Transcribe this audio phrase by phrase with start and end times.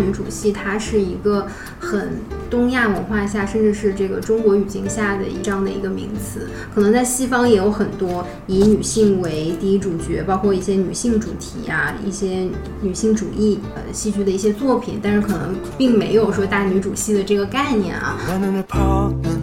[0.00, 1.46] 女主戏，它是一个
[1.78, 6.48] 很东亚文化下，甚至是这个中国语境下的一这样的一个名词。
[6.74, 12.48] 可能在西方也有很多以女性为第一主角，包括一些女性主题啊，一些
[12.80, 18.18] 女性主义呃戏剧的一些作品，但是可能并没有说大女主戏的这个概念啊。
[18.28, 19.40] In an apartment,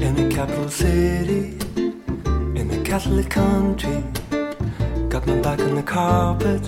[0.00, 1.54] in a city,
[2.54, 4.02] in a Catholic country,
[5.08, 6.60] got my back on the carpet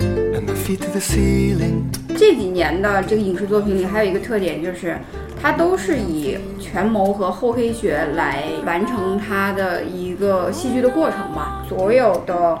[0.00, 1.90] and my feet to the ceiling.
[2.26, 4.96] 这几年的这个影视作品里，还有一个特点就是，
[5.42, 11.62] 它都是以权谋和厚黑学来完成它的一个戏剧的过程吧。
[11.68, 12.58] 所有的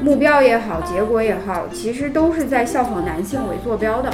[0.00, 4.08] 目标也好，结果也好，其实都是在效仿男性为坐标的。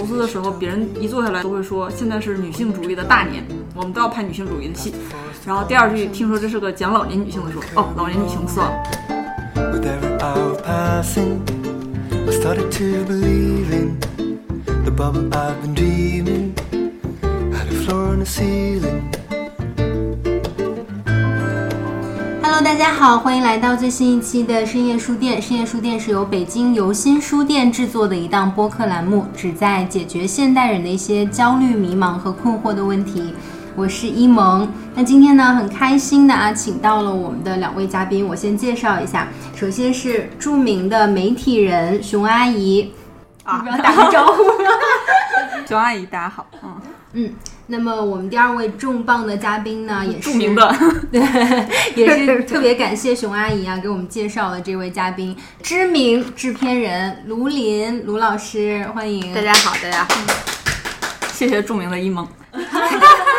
[0.00, 4.94] 投资的时候，别人一坐下来都会说，现在是女性主义的大年，我们都要拍女性主义的戏。
[5.44, 8.82] 然后第二句听说这是个讲老年女性的，说哦，老年女性算了。
[22.62, 25.40] Hello，大家好，欢迎来到最新一期的深夜书店。
[25.40, 33.34] 深夜书店是由北京游心书店制作的一档播客栏目，旨在解决现代人的一些焦虑、迷茫和困惑的问题。
[33.74, 42.92] 我是一萌，那今天呢，很开心的啊，请到了我们的两位嘉宾，我先介绍一下，首先是著名的媒体人熊阿姨，
[43.42, 44.42] 啊不要打个招呼？
[45.66, 46.74] 熊阿姨，大家好，嗯，
[47.14, 47.32] 嗯，
[47.70, 50.76] 那么我们第二位重磅的嘉宾呢，也是著名的。
[51.12, 51.20] 对，
[51.94, 59.32] 也是 特别感谢熊阿姨啊，给我们介绍了这位嘉宾，知名制片人卢林卢老师，欢迎。
[59.32, 60.08] 大家好，大家好，
[61.32, 62.26] 谢谢著名的一萌。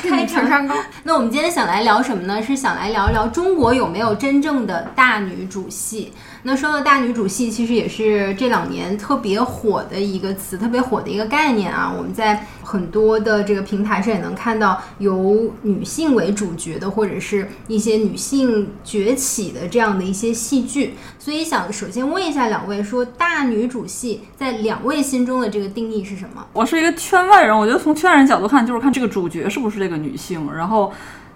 [0.00, 0.74] 还是你情商高。
[1.04, 2.42] 那我们今天想来聊什么呢？
[2.42, 6.12] 是想来聊聊中国有没有真正的大女主戏。
[6.42, 11.92] 那说到大女主戏，其实也是这两年特别火的一个词，特别火的一个概念啊。
[11.94, 20.94] 我们在很多的这个平台上也能看到由女性为主角的，或者是一些女性崛起的这样的一些戏剧。
[21.18, 26.46] 所以想首先问一下两位，说大女主戏在两位心中的这个定义是什么？
[26.54, 30.92] 我是一个圈外人，我觉得从圈外人角度看，就是看这个主角是不是这个女性，然后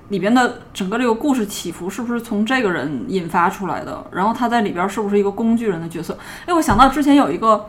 [0.09, 6.17] 里边的整个这个故事起伏是不是从这个人引发出来的，然后他在里边是不是一个工具人的角色。
[6.47, 7.67] 哎，我想到之前有一个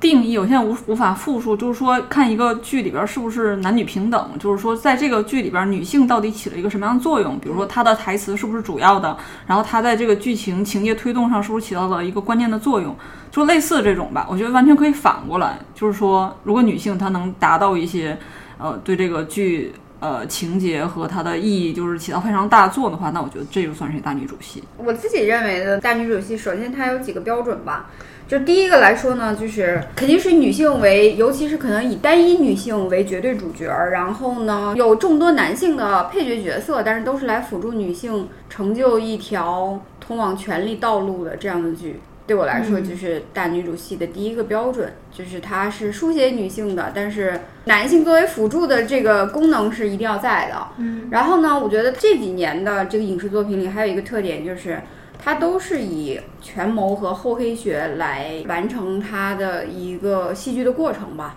[0.00, 9.16] 定义，我现在无无法复述，就是说看一个剧里边是不是男女平等，就是说在这个剧里边女性到底起了一个什么样的作用，比如说她的台词是不是主要的，
[9.46, 12.94] 然后她在这个剧情情节推动上是不是起到了一个关键的作用。
[13.30, 18.18] 就类似这种吧，我觉得完全可以反过来，就是说，如果女性她能达到一些，
[18.56, 24.62] 呃，对这个剧呃情节和它的意义就是起到非常大作的话，那我觉得这就算是大女主戏。
[24.76, 27.90] 我自己认为的大女主戏，首先它有几个标准吧。
[28.28, 42.00] 就第一个来说呢，就是肯定是女性为，尤其是可能以单一女性为绝对主角，然后呢有众多男性的配角角色，但是都是来辅助女性成就一条通往权力道路的这样的剧。
[42.28, 50.68] 对我来说，就是大女主戏的第一个标准，就是它是书写女性的，但是男性作为辅助的这个功能是一定要在的。
[50.76, 54.78] 嗯，然后呢，我觉得这几年的这个影视作品里还有一个特点，就是
[55.18, 61.36] 它都是以权谋和厚黑学来完成它的一个戏剧的过程吧。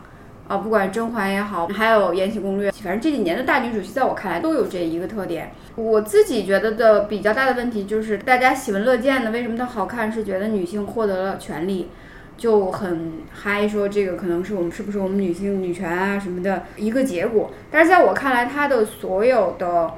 [0.51, 5.49] 啊，不管甄嬛也好，还有《延禧攻略》，反正这几年的大女主戏，在我看来都有这一个特点。
[5.77, 10.11] 我自己觉得的比较大的问题就是，大家喜闻乐见的，为什么它好看？
[10.11, 11.87] 是觉得女性获得了权利，
[12.35, 17.51] 就很嗨，说这个可能是我们是不是我们女性女权啊什么的一个结果。
[17.71, 19.93] 但是在我看来，它的所有的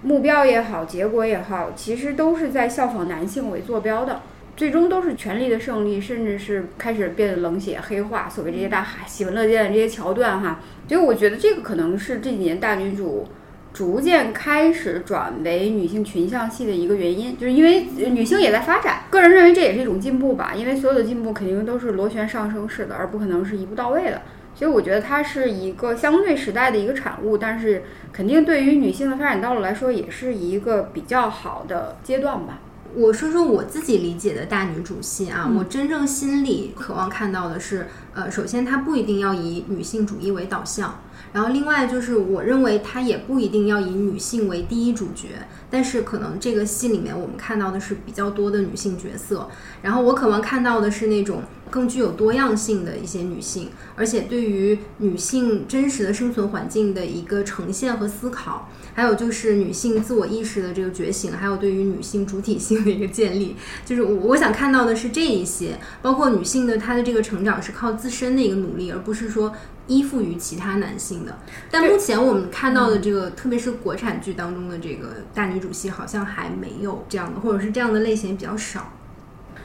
[0.00, 4.22] 目标也好，结果也好，其实都是在效仿男性为坐标的。
[4.58, 10.58] 最终都是权力的胜利，甚至是开始变得冷血黑化，所谓这些大海喜闻乐见的这些桥段哈，
[10.88, 13.28] 所以我觉得这个可能是这几年大女主
[13.72, 19.02] 逐渐开始转为女性群像戏的一个原因，就是因为女性也在发展。
[19.10, 24.22] 个人认为这也是一种进步吧，因为所有的进步肯定都是螺旋上升式的，而不可能是一步到位的。
[24.56, 32.58] 所以我觉得它是一个相对时代的一个产物，但是肯定对于女性的发展道路来说，也是一个比较好的阶段吧。
[32.94, 41.00] 我说说我自己理解的大女主戏啊，我真正心里渴望看到的是，呃，首先它不一定要以女性主义为导向，
[41.32, 45.28] 然后另外就是我认为它也不一定要以女性为第一主角，
[45.70, 49.48] 但是可能这个戏里面我们看到的是比较多的女性角色，
[49.82, 63.54] 然后我渴望看到的是那种更具有多样性的一些女性，而且对于女性真实的生存环境的一个呈现和思考，还有就是女性自我意识的这个觉醒，还有对于女性主体性的一个建立，
[63.84, 69.54] 就是我我想看到的是这一些，包括女性的她的这个成长是靠自身的一个努力，而不是说
[69.86, 71.38] 依附于其他男性的。
[71.70, 78.94] 但目前我们看到的这个，特别是国产剧当中的这个大女主戏，好像还没有这样的，或者是这样的类型比较少。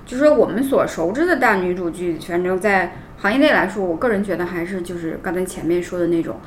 [0.06, 6.39] 就是说我们所熟知的大女主剧，反正在行业内来说，我个人觉得还是就是刚才前面说的那种。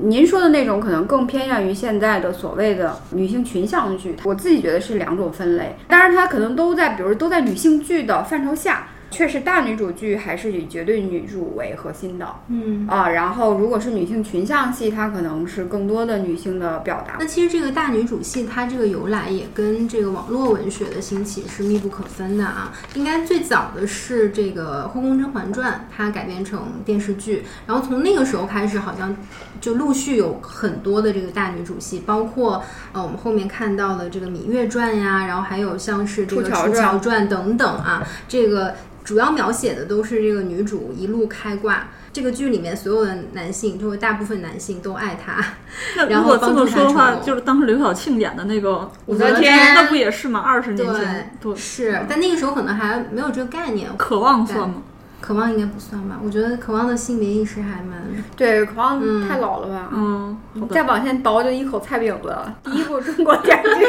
[0.00, 5.76] 您说的那种可能更偏向于现在的所谓的女性群像剧，我自己觉得是两种分类。
[5.88, 13.08] 当然，它可能都在，比如都在女性剧的范畴下，确实大女主剧还是以绝对女主为核心的嗯，啊。
[13.08, 17.26] 然后，如果是女性群像戏，它可能是更多的女性的表达那。
[17.26, 22.72] 其实这个大女主戏，它这个由来也跟这个网络文学的兴起是密不可分的啊。
[22.94, 29.16] 应该最早的是这个《后宫甄嬛传》，它改编成电视剧，然后从那个时候开始，好像
[29.60, 32.62] 就陆续有很多的这个大女主戏，包括
[32.92, 38.74] 呃我们后面看到的这个《芈月传》呀，然后还有像是这个《楚乔传》等等啊，这个
[39.08, 41.88] 主要描写的都是这个女主一路开挂。
[42.12, 45.42] 这个剧里面所有的男性，就是大部分男性都爱她，
[45.96, 50.40] 那 然如果这么后帮助她说的话，就是当时刘晓庆演的那个武则天那不也是吗？
[50.40, 53.88] 二十年前，对，是，但那个时候可能还没有这个概念。
[53.96, 54.82] 渴望算吗？
[55.22, 56.18] 渴望应该不算吧？
[56.22, 58.02] 我觉得渴望的性别意识还蛮……
[58.36, 59.88] 对，可能嗯太老了吧？
[59.92, 60.36] 嗯，
[60.70, 62.54] 再往前倒就一口菜饼子了。
[62.62, 63.86] 第 一部中国电视剧，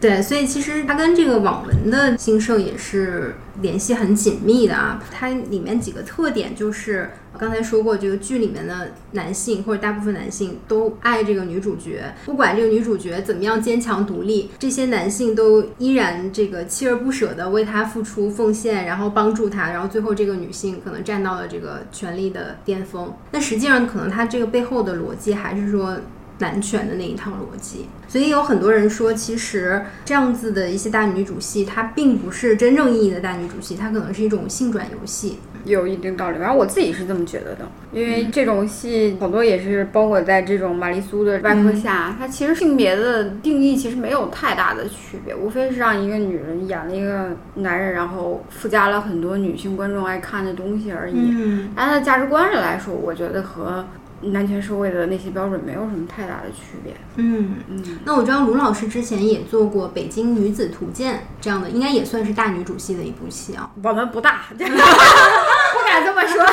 [0.00, 5.02] 对，所以其实它跟这个网文的兴盛也是联系很紧密的啊。
[5.10, 23.12] 它里面几个特点就是刚才说过，这个剧里面的男性或者大部分男性都爱这个女主角，不管这个女主角怎么样坚强独立，这些男性都依然这个锲而不舍的为她付出奉献，然后帮助她，然后最后这个女性可能站到了这个权力的巅峰。
[23.32, 25.96] 那实际上可能它这个背后的逻辑还是说。
[26.38, 35.38] 男权的那一套逻辑，所以有很多人说，其实这样子的一些大女主戏，它并不是真正意义的大女主戏，它可能是一种性转游戏。
[35.64, 36.38] 有一定道理。
[36.38, 51.14] 反正我自己是这么觉得的，因为这种戏好多也是包裹在这种玛丽苏的外壳下，它其实性别的定义其实没有太大的区别，无非是让一个女人演了一个男人，然后附加了很多女性观众爱看的东西而已。
[51.16, 53.84] 嗯，但它的价值观上来说，我觉得和
[54.20, 56.94] 男权社会的那些标准没有什么太大的区别。
[57.16, 63.70] 嗯，嗯，那我知道卢老师之前也做过《北京女子图鉴》这样的，应该也算是大女主戏的一部戏啊。
[63.82, 66.44] 我们不大， 不敢这么说。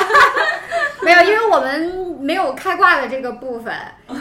[1.06, 3.72] 没有，因为我们没有开挂的这个部分，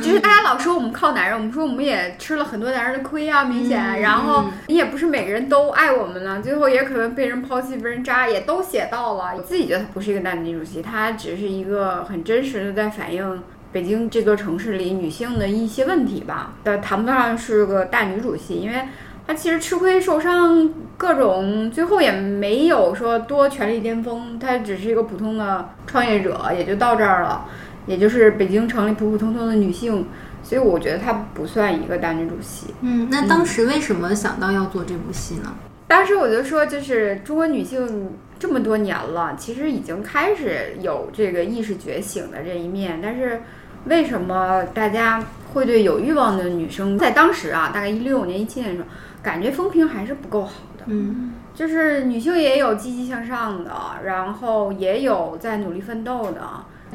[0.04, 3.84] 就是大家老说我们靠男人，我们说我们也吃了很多男人的亏啊，明显。
[3.84, 9.34] 嗯然后你也不是每个人都爱我们了，最后也可能被人抛弃、被人渣，也都写到了。
[9.36, 13.42] 我自己觉得她不是一个大女主戏，她只是一个很真实的在反映。
[13.72, 18.80] 北京这座城市里女性的一些问题吧，但谈不上是个大女主戏，因为
[19.28, 27.46] 她其实吃亏受伤各种，最后也没有说多权力巅峰，她只是一个普通的创业者，也就到这儿了，
[27.88, 30.06] 也就是北京城里普普通通的女性，
[30.44, 32.68] 所以我觉得她不算一个大女主戏。
[32.82, 35.54] 嗯，那当时为什么想到要做这部戏呢？
[35.88, 43.42] 当时我就说，就是中国女性这么多年了，其实已经开始有这个意识觉醒的这一面，但是
[43.86, 48.88] 为什么大家会对有欲望的女生在当时啊，大概一六年、一七年的时候，
[49.26, 50.84] 感觉风评还是不够好的？
[50.86, 53.72] 嗯就是女性也有积极向上的，
[54.04, 56.42] 然后也有在努力奋斗的。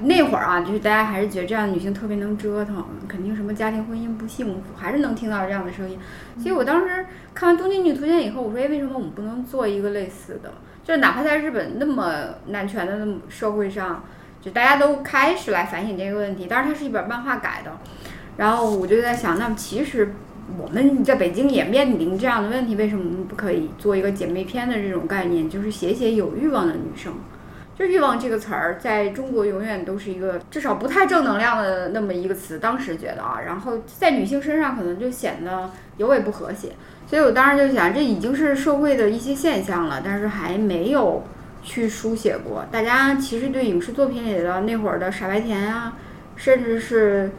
[0.02, 5.98] 那会儿啊，就是大家还是觉得这样的女性特别能折腾，肯定什么家庭婚姻不幸福，还是能听到这样的声音。
[6.38, 10.52] 所以我当时看完《东京女图鉴》以后，我说，哎，为什么我们不能做一个类似的？
[10.84, 12.12] 就是哪怕在日本那么
[12.46, 14.04] 男权的那么社会上，
[14.40, 16.46] 就大家都开始来反省这个问题。
[16.46, 17.72] 当然，它是一本漫画改的。
[18.36, 20.14] 然后我就在想，那么其实
[20.58, 27.12] 我们在北京也面临这样的问题，为什么我们不可以做一个姐妹篇的这种概念，就是写写有欲望的女生？
[27.78, 32.58] 就欲望这个词儿，在中国永远都是一个至少不太正能量的那么一个词。
[32.58, 36.68] 当时觉得啊，然后在女性身上可能就显得尤为不和谐。
[37.06, 41.24] 所以我当时就想，这已经是社会的一些现象了，但是还没有
[41.62, 42.66] 去书写过。
[42.70, 45.96] 大家其实对影视作品里的那会儿的傻白甜啊，
[46.36, 47.30] 甚至是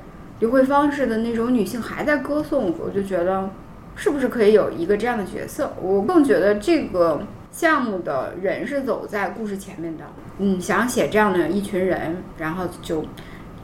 [0.42, 3.50] 刘慧芳式的那种女性还在歌颂，我就觉得
[3.96, 5.72] 是不是可以有一个这样的角色？
[5.80, 7.22] 我更觉得这个
[7.52, 10.04] 项目的人是走在故事前面的。
[10.40, 13.06] 嗯，想写这样的一群人，然后就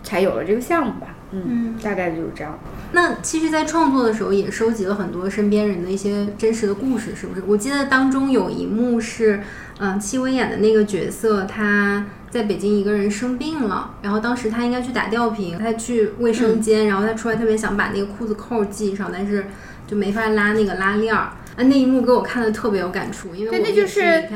[0.03, 1.15] 才有了这个项目吧。
[1.31, 2.57] 嗯，大概就是这样。
[2.91, 7.43] 那其实，在创作的时候也收集了很多身边人的一些真实的故事，是不是？
[7.47, 9.41] 我记得当中有一幕是，
[9.79, 19.47] 嗯、戚薇演的那个角色，他在北京一个人生病了，然后当时他应该去打吊瓶，他去卫生间，然后他出来特别想把那个裤子扣系上，但是
[19.87, 21.31] 就没法拉那个拉链儿。
[21.57, 24.29] 啊，那一幕给我看的特别有感触，因为对我那就是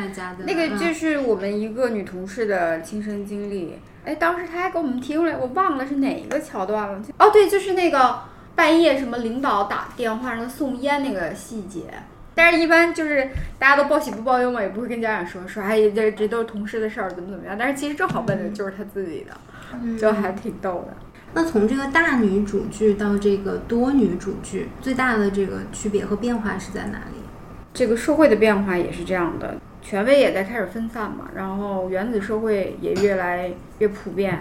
[0.48, 3.76] 那个嗯就是我们一个女同事的亲身经历。
[4.04, 7.00] 哎，当时她还给我们提出来，我忘了是哪一个桥段了。
[7.20, 8.22] 哦，对，就是那个
[8.56, 11.82] 半夜什么领导打电话让他送烟那个细节。
[12.44, 13.30] 但是，一般就是
[13.60, 17.56] 大家都报喜不报忧嘛，也不会跟家长说说，哎，这这都是同事的事儿，怎么怎么样。
[17.56, 19.38] 但是其实正好问的就是他自己的，
[19.80, 20.98] 嗯就还挺逗的。
[21.34, 27.22] 那从这个大女主剧到这个多女主剧，最大的这个区别和变化是在哪里？
[27.76, 34.40] 这个社会的变化也是这样的，权威也在开始分散嘛，然后原子社会也越来越普遍，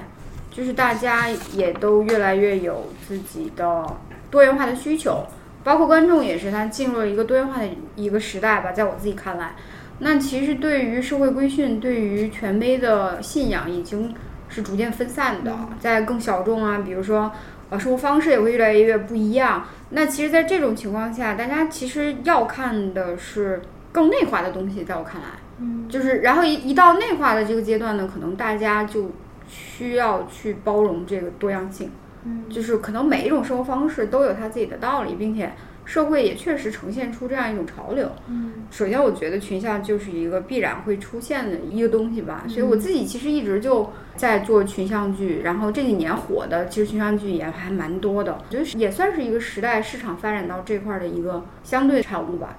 [0.50, 3.85] 就是大家也都越来越有自己的
[4.30, 5.23] 多元化的需求，
[5.62, 9.55] 包括观众也是，他进入了一个多元化的一个时代吧，在我自己看来，
[9.99, 14.14] 那其实对于社会规训、对于权威的信仰已经
[14.49, 17.31] 是逐渐分散的，在更小众啊，比如说
[17.69, 19.67] 呃生活方式也会越来越不一样。
[19.90, 23.61] 那其实，在这种情况下，大家其实要看的是
[23.93, 25.26] 更内化的东西，在我看来，
[25.59, 29.11] 嗯，就是然后一一到内化的这个阶段呢，可能大家就
[29.49, 31.90] 需要去包容这个多样性，
[32.25, 35.53] 嗯就是可能每一种生活方式都有它自己的道理，并且
[35.85, 38.11] 社会也确实呈现出这样一种潮流。
[38.29, 52.57] 嗯首先，我觉得群像就是一个必然会出现的一个东西吧，所以我自己其实一直就在做群像剧，然后这几年火的其实群像剧也还蛮多的，我觉得也算是一个时代市场发展到这块儿的一个相对产物吧。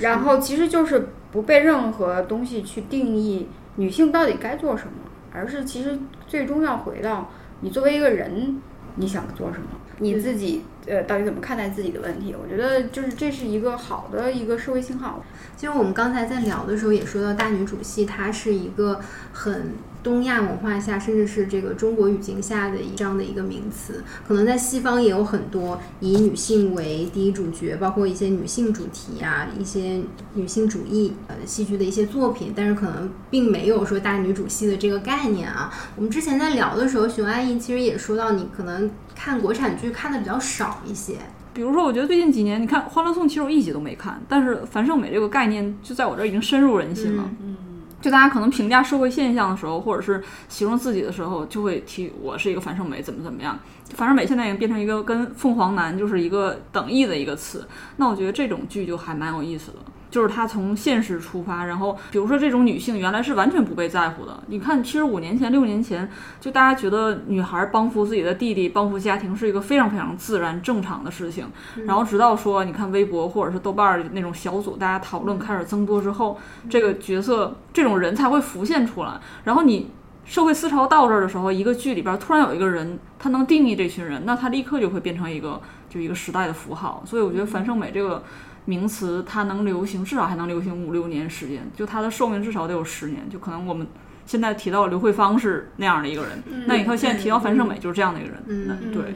[0.00, 4.92] 然后其实就是不被任何东西去定义女性到底该做什么，
[5.32, 8.60] 而是其实最终要回到你作为一个人，
[8.96, 9.66] 你想做什么，
[9.98, 12.34] 你自己呃到底怎么看待自己的问题。
[12.34, 15.24] 我觉得就是这是一个好的一个社会信号。
[15.56, 19.00] 其实我们刚才在聊的时候也说到，大女主戏它是一个
[19.32, 19.72] 很
[20.06, 24.04] 东亚文化下，甚至是这个中国语境下的一这样的一个名词。
[24.24, 30.00] 可能在西方也有很多以女性为第一主角，包括一些女性主题啊，一些
[30.34, 35.74] 女性主义呃戏剧的一些作品，但是可能并没有说大女主戏的这个概念啊。
[35.96, 41.14] 我们之前在聊的时候，熊阿姨其实也说到，你可能看国产剧看的比较少一些。
[41.52, 47.28] 比如说，我觉得最近几年，你看《欢乐颂》，其实我一集都没看，但是樊胜美这个概念就在我这儿已经深入人心了。
[47.42, 47.56] 嗯，
[48.06, 53.58] 就大家可能评价社会现象的时候，或者是形容自己的时候，就会提我是一个樊胜美怎么怎么样。
[53.94, 57.66] 樊胜美现在已经变成一个跟凤凰男就是一个等义的一个词。
[57.96, 59.78] 那我觉得这种剧就还蛮有意思的，
[60.10, 64.42] 就是她从现实出发，然后比如说这种女性原来是完全不被在乎的。
[64.46, 66.08] 你看，其实五年前、六年前，
[66.40, 71.46] 就大家觉得女孩帮扶自己的弟弟、帮扶家庭是一个非常非常自然正常的事情。
[71.84, 76.38] 然后直到说，你看微博或者是豆瓣儿那种小组，大家讨论开始增多之后，
[76.70, 79.20] 这个角色这种人才会浮现出来。
[79.44, 79.90] 然后你
[80.24, 87.02] 社会思潮到这儿的时候，一个剧里边突然有一个人，他能定义这群人，那他立刻就会变成一个就一个时代的符号。
[87.06, 88.22] 所以我觉得樊胜美这个
[88.66, 93.26] 名词，它能流行，至少还能流行五六年时间，就它的寿命至少得有十年。
[93.30, 93.86] 就可能我们
[94.26, 99.02] 现在提到刘慧芳是那样的一个人，那你看现在提到樊胜美就是这样的一个人，嗯那对。
[99.10, 99.14] 啊，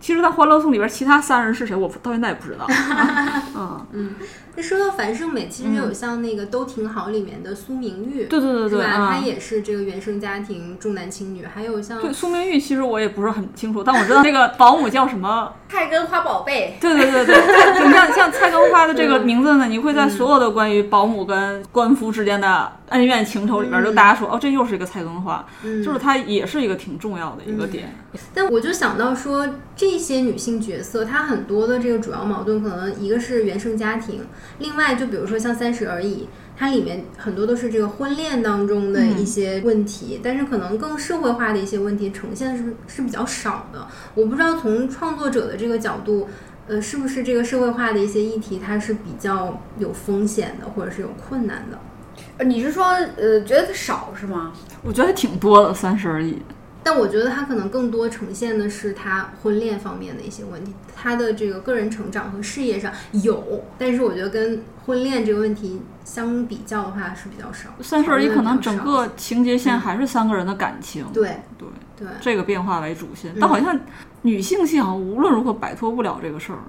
[0.00, 2.66] 其实，在《欢乐颂》里边，其他三人是谁，我到现在也不知道。
[3.56, 4.14] 嗯嗯，
[4.54, 8.84] 那说到樊胜美，其实有像那个《都挺好》里面的苏明玉，对对对对，是吧？
[8.84, 15.52] 啊她也是这个原生家庭重男轻女，还有像对苏明玉，其实我也不是很清楚，但我知道那个保姆叫什么。
[15.68, 27.92] 菜根花宝贝，对对对对，你 像像蔡根花的这个名字呢，你会在所有的关于保姆跟官夫之间的恩怨情仇里边，就大家说哦，这又是一个蔡根花，嗯就是它也是一个挺重要的一个点。
[28.32, 34.26] 但我就想到说，这些女性角色，她很多的这个主要矛盾，可能一个是原生家庭，
[34.58, 36.22] 另外就比如说像《三十而已》，
[36.56, 43.86] 它里面很多都是这个婚恋当中的一些问题，但是可能更社会化的一些问题呈现的是是比较少的。
[44.14, 46.28] 我不知道从创作者的这个角度。
[46.68, 51.78] 呃，是不是这个社会化的一些议题，它是比较有风险的，或者是有困难的？
[52.38, 54.52] 呃你是说呃觉得它少是吗？
[54.82, 56.42] 我觉得还挺多的，三十而已。
[56.86, 67.70] 但我觉得他可能更多呈现的是他婚恋方面的一些问题，他的这个个人成长和事业上有，但是我觉得跟婚恋这个问题相比较的话是比较少。
[67.80, 71.66] 三十而已可能整个情节线还是三个人的感情，对对
[71.98, 73.76] 对，这个变化为主线，但好像
[74.22, 76.60] 女性戏好像无论如何摆脱不了这个事儿。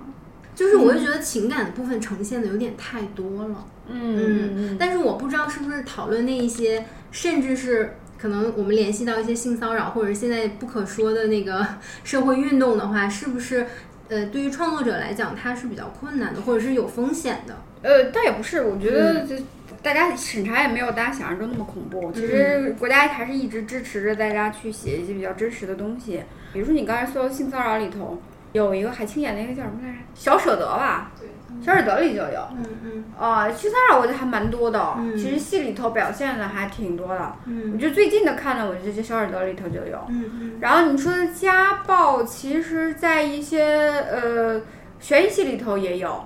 [0.55, 3.67] 就是我就觉得情感的部分呈现的有点太多了。
[3.87, 11.65] 嗯嗯但是我不知道是不是讨论那一些，甚至是可能我们联系到一些性骚扰，或者现在不可说的那个
[12.03, 13.67] 社会运动的话，是不是
[14.09, 17.55] 呃对于创作者来讲，它是比较困难的，或者是有风险的？
[17.83, 19.41] 呃，倒也不是，我觉得这
[19.83, 22.11] 大家审查也没有大家想象中那么恐怖。
[22.11, 26.23] 其实国家还是一直支持着大家去写一些比较真实的东西。
[26.51, 28.19] 比如说你刚才说的性骚扰里头，
[28.53, 29.97] 有一个海清演那个叫什么来着？
[30.15, 31.11] 小舍得吧？
[31.59, 32.47] 对，小耳朵里就有。
[32.57, 37.21] 嗯嗯啊，性骚扰我觉得还蛮多的，嗯其实戏里头表现的还挺多的。
[37.21, 39.99] 我嗯觉得最近的看的，我觉得这小耳朵里头就有。
[40.09, 44.61] 嗯嗯然后你说的家暴，其实在一些呃
[44.99, 46.25] 悬疑戏里头也有，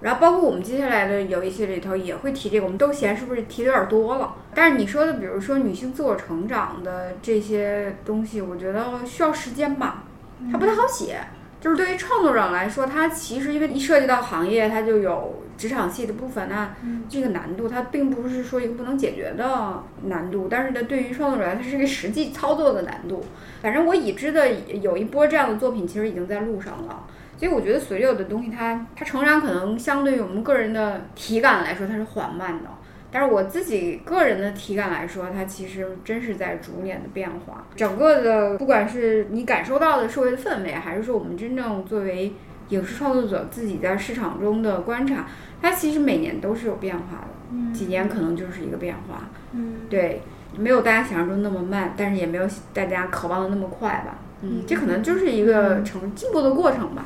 [0.00, 4.34] 然后包括我们接下来的有一些里头也会提这个，我们都嫌是不是提的有点多了？
[4.54, 10.02] 但是你说的，比如说女性自我成长的这些东西，我觉得需要时间吧，
[10.50, 11.20] 它不太好写。
[11.62, 16.74] 就是对于创作者来说，它其实因为一涉及到行业，它就有职场戏的部分，那
[17.08, 23.24] 这个难度它并不是说一个不能解决的难度，但是呢，对于创作者来说，它是一个实际操作的难度。
[23.62, 27.04] 反正我已知的有一波这样的作品，其实已经在路上了。
[27.38, 32.68] 所以我觉得所有的东西它，它成长可能相对于我们个人的体感来说，它是缓慢的。
[33.12, 37.66] 但是我自己个人的体感来说，它其实真是在逐年的变化。
[37.76, 42.32] 整个的，不管是你感受到的社会的氛围，还是说我们真正作为
[42.70, 45.28] 影视创作者自己在市场中的观察，
[45.60, 47.74] 它其实每年都是有变化的。
[47.74, 49.28] 几年可能就是一个变化。
[49.52, 50.22] 嗯对，
[50.56, 54.16] 没有大家想象中那么慢，但是也没有大家渴望的那么快吧。
[54.40, 57.04] 嗯，这可能就是一个成进步的过程吧。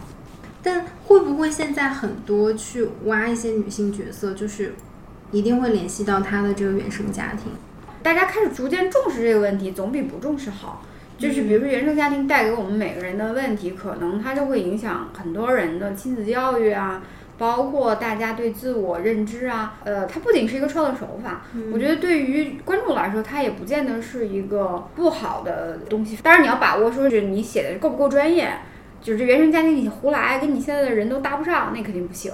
[0.63, 4.75] 但会不会现在很多去挖一些女性角色，就是
[5.37, 7.53] 一定会联系到他的这个原生家庭？
[8.03, 10.83] 大家开始逐渐重视这个问题，总比不重视好。
[11.19, 17.03] 就是比如说原生家庭带给我们每个人的问题，可能它就会影响很多人的亲子教育啊，
[17.37, 19.75] 包括大家对自我认知啊。
[19.85, 26.17] 呃，它不仅是一个创作手法，我觉得对于观众来说，它也不见得是一个不好的东西。
[26.23, 28.51] 当然你要把握说是你写的够不够专业，
[29.03, 32.33] 就是这原生家庭你胡来，跟你现在的人都搭不上，那肯定不行。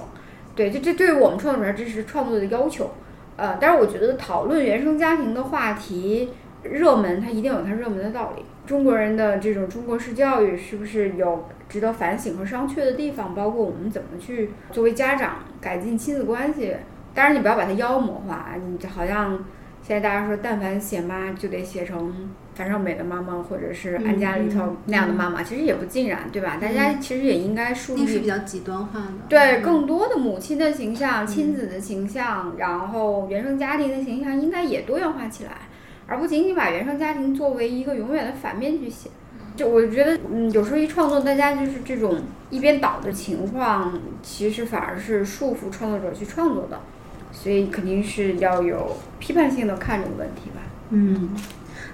[0.55, 2.91] 对，这这对于我们创作者这是创作的要求。
[3.37, 6.31] 呃，但是我觉得讨论原生家庭的话题
[6.63, 8.45] 热门，它一定有它热门的道理。
[8.67, 13.35] 中国人的这种中国式教育是不是有值得反省和商榷的地方？
[13.35, 16.77] 包括我们怎么去作为家长改进亲子关系。
[17.15, 19.45] 当然，你不要把它妖魔化，你就好像
[19.83, 22.31] 现在大家说，但凡写妈就得写成
[22.63, 26.59] 樊胜美的妈妈，或者是安家里头那样的妈妈，其实也不尽然，对吧？
[26.61, 29.13] 大家其实也应该树立那是比较极端化的。
[29.29, 35.51] 对，嗯更多的母亲的形象、亲子的形象，然后原生家庭的形象应该也多元化起来，
[36.07, 39.11] 而不仅仅把原生家庭作为一个永远的反面去写。
[39.57, 42.17] 就我觉得，嗯，有时候一创作，大家就是这种
[42.49, 46.79] 一边倒的情况，其实反而是束缚创作者去创作的，
[47.33, 50.63] 所以肯定是要有批判性的看这个问题吧。
[50.95, 51.31] 嗯，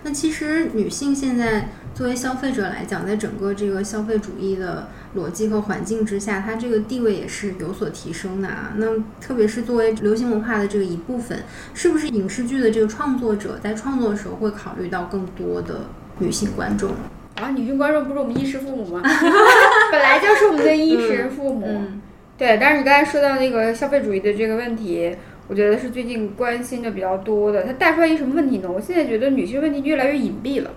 [0.08, 8.72] 那其实女性现在作为消费者来讲，在整个这个消费主义的逻辑和环境之下，她这个地位也是有所提升的啊。
[8.76, 8.86] 那
[9.20, 11.42] 特别是作为流行文化的这个一部分，
[11.74, 15.80] 是不是影视剧的这个创作者在创作的时候会考虑到更多的
[16.20, 16.92] 女性观众？
[17.34, 19.02] 啊，女性观众不是我们衣食父母吗？
[19.92, 21.66] 本来就是我们的衣食父母。
[21.68, 22.00] 嗯
[22.38, 25.16] 对，但是你刚才说到那个消费主义的这个问题，
[25.48, 27.64] 我觉得是最近关心的比较多的。
[27.64, 28.70] 它带出来一个什么问题呢？
[28.70, 30.70] 我现在觉得女性问题越来越隐蔽了。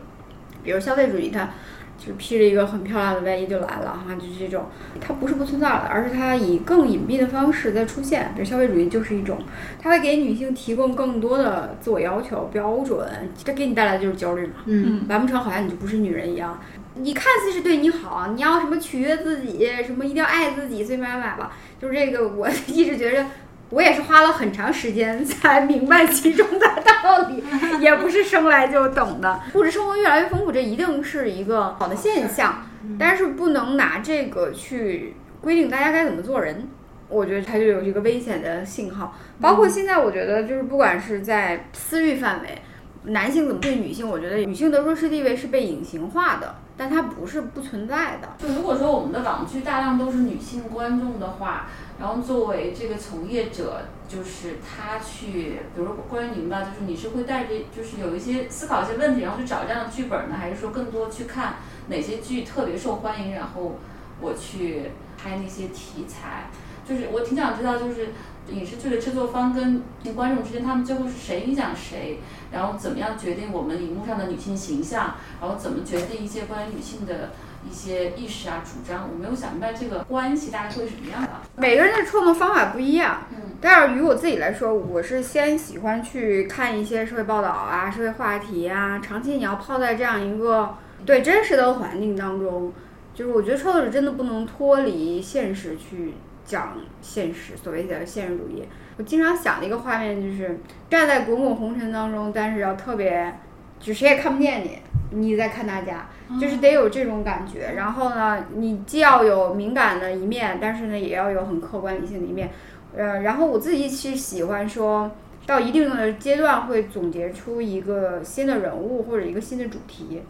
[0.64, 1.50] 比如消费主义，它
[1.98, 4.66] 就披着一个很漂亮的外衣就来了哈，就是这种，
[5.00, 8.32] 它不是不存在了，而是它以更隐蔽的方式在出现。
[8.36, 9.38] 比如消费主义就是一种，
[9.80, 13.08] 它会给女性提供更多的自我要求标准，
[13.44, 14.54] 这给你带来的就是焦虑嘛。
[14.66, 16.60] 嗯完不成，好像你就不是女人一样。
[16.96, 21.52] 你看似是对你好，你要什么取悦自己，什么一定要爱自己，所以买买买吧。
[21.80, 23.26] 就是这个，我 一直觉着，
[23.72, 26.68] 我也是花了很长时间才明白其中的
[27.02, 27.44] 道理，
[27.82, 29.40] 也不是生来就懂的。
[29.56, 32.64] 物质生活越来越丰富，这一定是一个好的现象，
[33.00, 36.68] 但是不能拿这个去规定大家该怎么做人。
[37.08, 39.18] 我觉得它就有一个危险的信号。
[39.40, 42.62] 包括现在，我觉得就是不管是在私域范围，
[43.04, 48.30] 男性怎么对女性，我觉得女性的弱势地位是被隐形化的，但它不是不存在的。
[48.38, 51.68] 就如果说我们的网剧大量都是女性观众的话，
[52.02, 61.58] 然后作为这个从业者，就是他去，比如关于你们吧，就是你是会带着就是有一些思考一些问题，然后去找这样的剧本呢，还是说更多去看
[61.90, 63.78] 哪些剧特别受欢迎，然后
[64.20, 66.50] 我去拍那些题材？
[66.90, 68.10] 就是我挺想知道，就是
[68.50, 69.84] 影视剧的制作方跟
[70.16, 72.18] 观众之间，他们最后是谁影响谁，
[72.52, 77.30] 然后怎么样决定我们荧幕上的女性形象，然后怎么决定一些关于女性的
[77.70, 81.30] 一些意识啊、主张，我没有想明白这个关系大概会是什么样的。
[81.56, 92.74] 每个人的创作方法不一样，嗯但是于我自己来说，我是先喜欢去看一些社会报道啊、社会话题啊，长期你要泡在这样一个对真实的环境当中，
[93.14, 98.64] 就是我觉得创作者真的不能脱离现实去讲现实，所谓的现实主义。
[98.98, 103.34] 我经常想的一个画面就是站在滚滚红尘当中，但是要特别，
[103.80, 104.80] 就谁也看不见你，
[105.12, 106.08] 你在看大家，
[106.40, 107.74] 就是得有这种感觉。
[107.76, 112.50] 然后呢，你既要有敏感的一面，但是呢，也要有很客观理性的一面。
[112.96, 115.10] 呃，然后我自己是喜欢说
[115.46, 120.22] 到一定的阶段会总结出一个新的人物或者一个新的主题，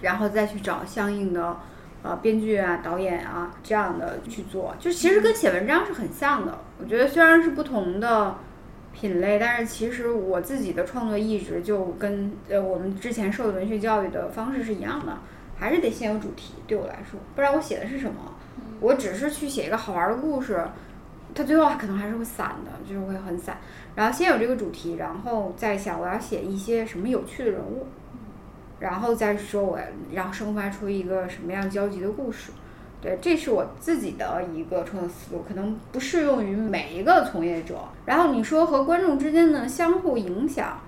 [0.00, 1.56] 然后再去找相应的
[2.02, 6.58] 呃编剧啊、导演啊这样的去做，就其实跟写文章是很像的。
[6.80, 8.36] 我觉得虽然是不同的
[8.92, 15.18] 品类，但是其实我自己的创作意志就跟呃我们之前受的文学教育的方式是一样的，
[15.58, 16.54] 还是得先有主题。
[16.66, 18.34] 对我来说，不然我写的是什么？
[18.80, 20.64] 我只是去写一个好玩的故事。
[21.34, 23.58] 它最后可能还是会散的，就是会很散。
[23.94, 27.86] 然后先有这个主题，然后再想我要写一些什么有趣的人物，
[28.80, 29.78] 然后再说我
[30.10, 32.50] 要生发出一个什么样交集的故事。
[33.00, 37.76] 对，这是我自己的一个创作思路，可能不适用于每一个从业者。
[38.06, 40.80] 然后你说和观众之间呢相互影响，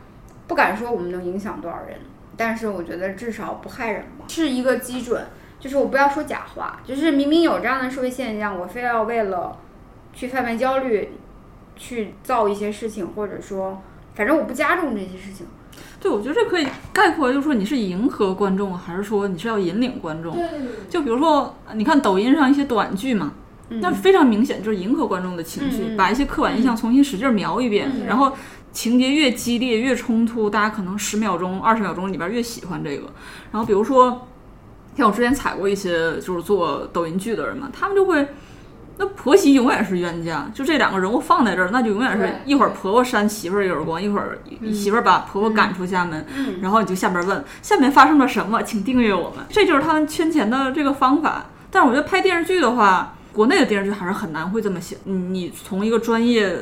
[0.48, 1.98] 不敢说我们能影响多少人，
[2.40, 5.22] 但是我觉得至少不害人吧，是一个基准。
[5.59, 9.59] 就是我不要说假话，就是明明有这样的社会现象，我非要为了
[10.14, 11.11] 去贩卖焦虑，
[11.76, 13.83] 去造一些事情，或者说，
[14.14, 15.46] 反正我不加重这些事情。
[16.00, 20.35] 对，我觉得这可以概括，就是说你是迎合观众，还是说你是要引领观众？
[20.88, 23.35] 就比如说，你看抖音上一些短剧嘛，
[23.68, 28.33] 那非常明显就是迎合观众的情绪，把一些刻板印象重新使劲描一遍，嗯然后
[28.72, 33.04] 情节越激烈越冲突，大家可能十秒钟、二十秒钟里边越喜欢这个。
[33.52, 34.26] 然后比如说，
[34.96, 38.28] 像我之前踩过一些就是做抖音剧的人嘛，他们就会。
[39.02, 44.38] 那婆媳永远是冤家，就这两个人物放在这儿，那就永远是一会儿婆婆扇媳妇儿一耳光，一会儿
[44.70, 51.46] 媳妇儿把婆婆赶出家门，嗯然后你就下边问下面发生了什么，请订阅我们，这就是他们圈钱的这个方法。
[51.70, 54.98] 但是我觉得拍电视剧的话，国内的电视剧还是很难会这么写。
[55.04, 56.59] 你你从一个专业，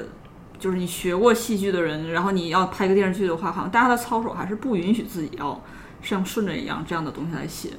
[0.59, 5.61] 就是你学过戏剧的人，然后你要拍个电视剧的话，好像大家的操守还是不允许自己要
[6.03, 7.71] 像顺着一样这样的东西来写。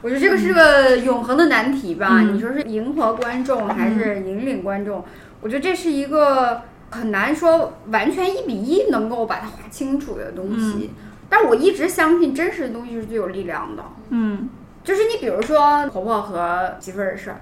[0.00, 2.20] 我觉得这个是个永恒的难题吧。
[2.20, 5.04] 嗯你说是迎合观众还是引领观众？
[5.40, 10.90] 我觉得这是一个很难说完全一比一能够把它画清楚的东西。
[11.28, 13.82] 但是我一直相信真实的东西是最有力量的。
[14.10, 14.48] 嗯，
[14.84, 17.40] 就是你比如说婆婆和媳妇儿的事儿，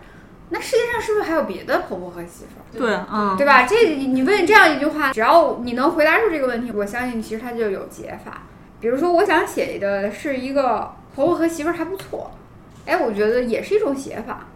[0.52, 2.62] 那世界上是不是还有别的婆婆和媳妇儿？
[2.78, 3.64] 对，嗯，对吧？
[3.66, 8.42] 这你问这样一句话，只要你能回答出这个问题，我相信其实它就有解法。
[8.78, 12.30] 比如说，我想写的是一个婆婆和媳妇儿还不错，
[12.84, 14.46] 哎，我觉得也是一种写法，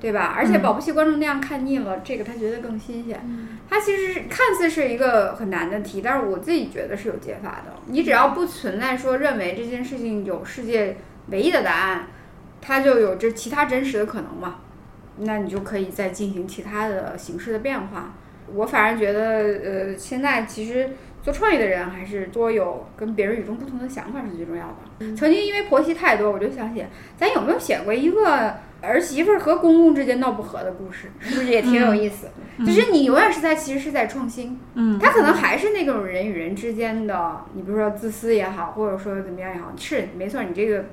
[0.00, 0.34] 对吧？
[0.36, 3.24] 而且保不齐观众那样看腻了，这个他觉得更新鲜。
[3.70, 7.72] 它其实看似是一个很难的题，但是我自己觉得是有解法的。
[7.86, 10.96] 你只要不存在说认为这件事情有世界
[11.28, 12.08] 唯一的答案，
[12.60, 14.56] 它就有这其他真实的可能嘛。
[15.18, 18.14] 那你就可以再进行其他的形式的变化。
[18.54, 19.20] 我反而觉得，
[19.64, 25.16] 呃，现在其实做创业的人还是多有跟别人与众不同的想法是最重要的。
[25.16, 31.10] 曾经因为婆媳太多，我就想写，咱有没有写过一个儿媳妇儿和公公之间闹不和的故事？
[31.18, 32.28] 是不是也挺有意思？
[32.64, 40.84] 就是你永远是在其实是在创新，嗯，他可能还是那种人与人之间的，你比如说自私也好，或者说怎么样也好，是没错，你这个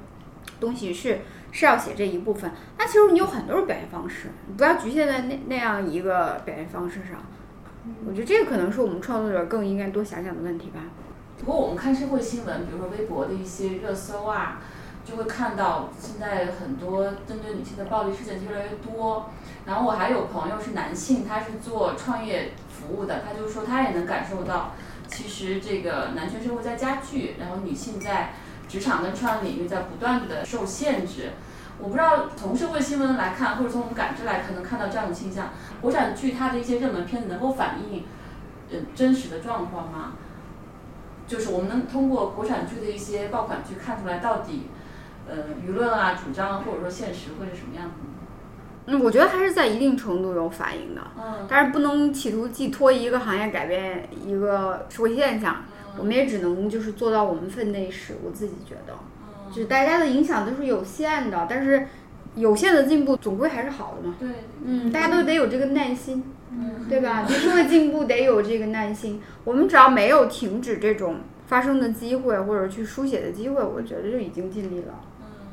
[0.60, 1.20] 东西是
[1.54, 2.52] 是要写这一部分。
[2.78, 7.24] 那其实你有很多种表现方式，你不要局限在那那样一个表现方式上。
[8.06, 10.82] 我觉得这个可能是我们创作者更应该多想想的问题吧。
[11.38, 14.62] 不过我们看社会新闻，比如说微博的一些热搜啊，
[15.06, 19.30] 就会看到现在很多针对女性的暴力事件越来越多。
[19.66, 24.74] 然后我还有朋友是男性，他是做创业服务的，他就说他也能感受到，
[25.08, 28.34] 其实这个男权社会在加剧，然后女性在
[28.74, 31.34] 职场跟创业领域在不断的受限制。
[31.78, 35.50] 我不知道从社会新闻来看，或者从我们感知来可，能看到这样的倾向。
[35.80, 38.04] 国产剧它的一些热门片子能够反映，
[38.72, 40.14] 呃，真实的状况吗？
[41.28, 44.70] 就是我们能通过国产剧的一些爆款剧看出来，到底，
[45.28, 48.10] 呃，舆论啊、主张或者说现实会是什么样子呢？
[48.88, 55.58] 嗯，我觉得还是在一定程度有反应的，嗯，但是不能企图寄托一个行业改变一个社会现象。
[55.98, 58.16] 我们也只能就是做到我们分内事。
[58.24, 58.94] 我自己觉得，
[59.52, 61.88] 就是大家的影响都是有限的，但是
[62.36, 64.16] 有限的进步总归还是好的嘛。
[64.20, 64.30] 对，
[64.66, 67.24] 嗯，大家都得有这个耐心，嗯，对吧？
[67.24, 69.22] 就社会进步得有这个耐心。
[69.44, 75.00] 我们只要没有停止这种发生的机会，或者去书写的机会，我觉得就已经尽力了。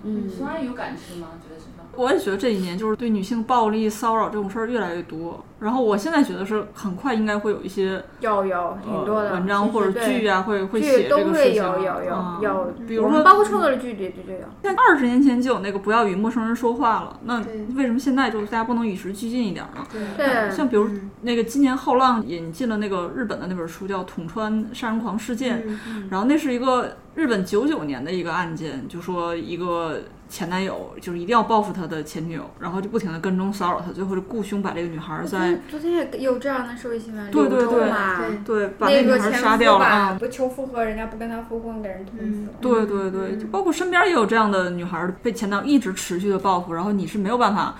[0.04, 1.28] 嗯苏阿姨有感知吗？
[1.46, 1.84] 觉得什么？
[1.96, 5.44] 我也觉得这一年就是对女性暴力骚扰这种事儿越来越多。
[5.58, 11.62] 然后我现在觉得是很快应该会有一些有有挺多的呃文章或者剧啊，啊，会会写这个事情。
[11.62, 14.46] 有有有啊有，比如说包括创作的剧里就就有。
[14.62, 19.86] 像二十年前就有那个不要与陌生人说话了，那为什么现在就是大家不能与时俱进一点呢？
[20.16, 20.88] 对，像比如
[21.20, 25.62] 那个今年后浪引进了那个日本的那本书叫《捅穿杀人狂事件》，
[26.08, 40.16] 然后那是一个日本九九年的一个案件，就说一个前男友就是一定要报复他的前女友，然后就不停的跟踪骚扰他，最后就雇凶把这个女孩在昨天也有这样的社会新闻，对对对对对把那女孩个杀掉了啊。
[40.18, 42.54] 不求复合，人家不跟他复婚，给人捅死了。
[42.62, 47.76] 对对对，就包括身边也有这样的女孩被前男友一直持续的报复，然后你是没有办法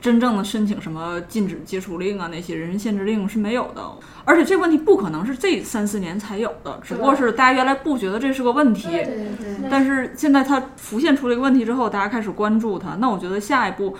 [0.00, 3.82] 真正的申请什么禁止接触令啊，那些人身限制令是没有的。
[4.24, 13.96] 而且这个问题不可能是这三四年才有的，只不过是大家原来不觉得这是个问题，对对但是现在它浮现出这个问题之后，大家开始关注它，那我觉得下一步。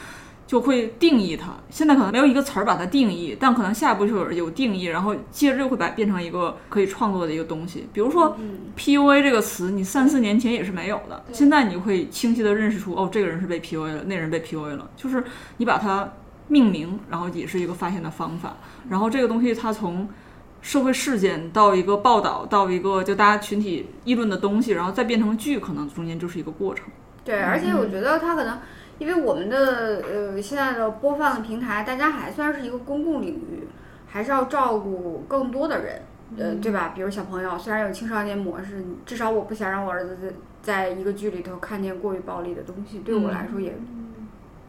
[0.48, 7.87] 就会定义它，现在可能没有一个词儿把它定义，但可能下一步就有有定义，然后接着就会把它变成一个可以创作的一个东西。
[7.92, 8.34] 比如说
[8.74, 15.22] ，PUA 这个词，你三四年前也是没有的，现在你会清晰的认识出，哦，这个人是被 PUA 了，那人被 PUA 了，就是
[15.58, 16.11] 你把它
[16.46, 18.56] 命名，然后也是一个发现的方法。
[18.88, 20.08] 然后这个东西它从
[20.62, 26.87] 社会事件到一个报道，到一个就大家群体议论的东西，然后再变成剧，可能中间就是一个过程。
[27.22, 28.58] 对，而且我觉得它可能，
[28.98, 33.68] 因为我们的呃现在的播放的平台，大家还算是一个公共领域，
[34.06, 36.02] 还是要照顾更多的人，
[36.37, 36.92] 呃，对吧？
[36.94, 43.72] 比如小朋友，虽然有青少年模式，至少我不想让我儿子在在一个剧里头看见过于暴力的东西，对我来说也，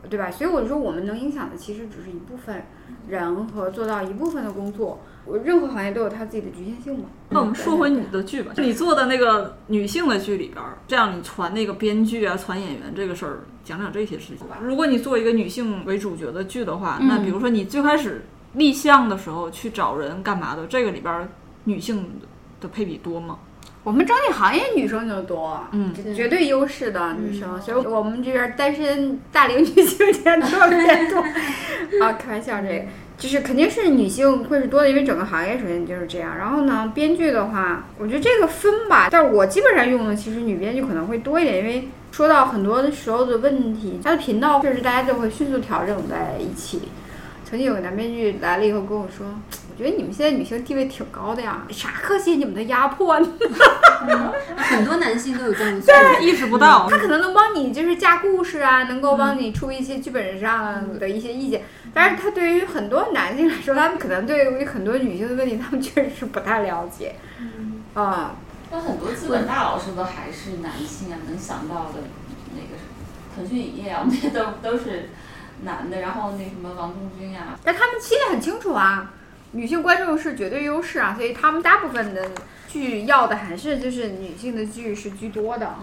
[0.10, 0.30] 对吧？
[0.32, 2.64] 所以我就说我们能影响的其实只是一部分
[3.08, 7.06] 人和做到一部分的工作，我任何行业都有它自己的局限性嘛。
[7.30, 13.40] 那我们说回你的剧吧，你做的那个女性的剧里边儿，这样你传那个编剧啊、传演员这个事儿，
[13.70, 14.58] 讲讲这些事情吧。
[14.64, 21.28] 如果你做一个女性为主角的剧的话，那比如说你最开始立项的时候去找人干嘛的，这个里边儿
[21.66, 22.20] 女性
[22.60, 23.38] 的配比多吗？
[23.84, 31.22] 我们整体行业女生就多，嗯绝对优势的女生，所以我们这边单身大龄女性也特别多
[32.04, 32.86] 啊，开玩笑，这个
[33.20, 36.36] 就是肯定是女性会是多的，因为整个行业首先就是这样。
[36.38, 46.90] 然后呢，编剧的话，我觉得这个分吧，但是我基本上用的其实女编剧可能会多一点，因为说到很多的时候的问题，他的频道确实大家就会迅速调整在一起。
[47.46, 53.28] 曾经有个男编剧来了以后跟我说，我觉得你们现在女性地位挺高的呀，啥可惜你们的压迫呢？
[54.56, 56.22] 很多男性都有这样的 错觉。
[56.22, 61.64] 意识不到，他可能能帮你就是加故事啊，能够帮你出一些剧本上的一些意见。
[61.92, 67.16] 但是他对于很多男性来说，他们可能对于很多女性的问题，他们确实是不太了解。
[67.96, 68.36] 啊、
[68.72, 71.18] 那很多资本大佬是不是还是男性啊？
[71.28, 72.04] 能想到的
[72.54, 72.78] 那个
[73.36, 75.10] 腾讯影业啊，那些都都是
[75.64, 76.02] 男的。
[76.02, 79.12] 然后那什么王中军呀、但他们心里很清楚啊，
[79.54, 82.30] 女性观众是绝对优势啊，所以他们大部分的
[82.68, 85.76] 剧要的还是就是女性的剧是居多的。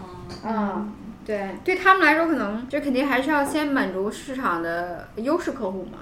[0.44, 0.92] 嗯，嗯，
[1.24, 5.98] 对，对他们来说，可能这肯定还是要先满足市场的优势客户嘛。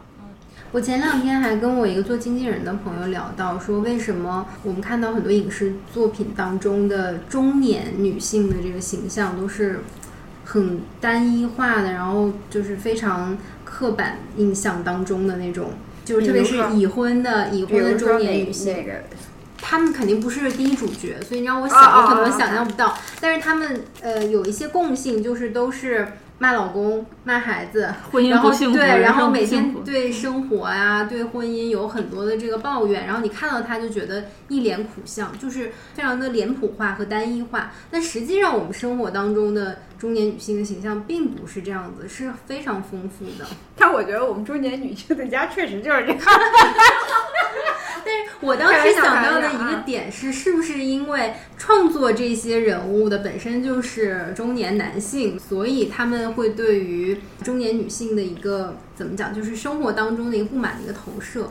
[0.74, 9.82] 我前两天还跟我一个做经纪人的朋友聊到，说为什么我们看到很多影视作品当中的中年女性的这个形象都是
[10.44, 15.70] 很单一化的，然后就是非常刻板印象当中的那种，
[16.04, 19.04] 就是特别是已婚的已婚的中年女性，那个
[19.66, 22.96] 他们肯定不是第一主角，所以你让我想，我可能啊想象不到。
[23.18, 26.06] 但是他们呃有一些共性，就是都是
[26.38, 29.46] 骂老公、骂孩子，婚姻然后不幸福，对，然后每。
[29.46, 37.72] 天对生活啊、对婚姻有很多的这个抱怨，然后你看到他就觉得一脸苦相，就是非常的脸谱化和单一化。
[37.90, 43.46] 但实际上，我们生活当中的中年女性的形象并不是这样子，是非常丰富的。
[43.78, 46.18] 但我觉得我们中年女性的家确实就是这样。
[48.04, 61.50] 但是我当时想到的一个点是，是不是因为创作这些人物的本身就是中年男性，所以他们会对于中年女性的一个怎么讲，就是生活当中的一个不满的一个投射。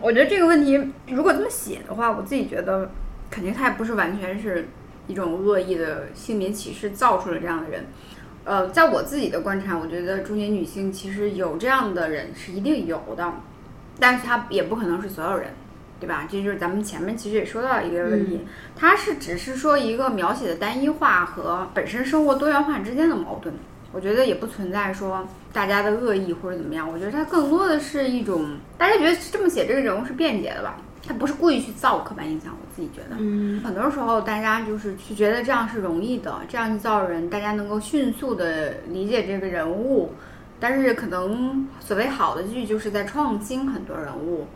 [0.00, 2.90] 我觉得这个问题如果这么写的话，我自己觉得
[3.30, 4.68] 肯定他也不是完全是
[5.06, 7.86] 一种恶意的性别歧视造出了这样的人。
[8.44, 13.32] 呃，在我自己的观察，我觉得中年女性其实有这样的人是一定有的，
[14.00, 15.50] 但是他也不可能是所有人。
[16.02, 16.26] 对吧？
[16.28, 18.40] 这就是咱们前面其实也说到一个问题，
[18.74, 23.54] 它是只是说一个描写的单一化和本身生活多元化之间的矛盾。
[23.92, 30.76] 我觉得也不存在说大家的恶意或者怎么样，我觉得它更多的是一种大家觉得这么写这个人物是便捷的吧？
[31.06, 33.16] 他不是故意去造刻板印象，我自己觉得。
[33.18, 40.12] 嗯很多时候，大家就是去觉得这样是容易的，这样去造人，大家能够迅速的理解这个人物。
[40.60, 44.46] 但是可能所谓好的剧就是在创新很多人物。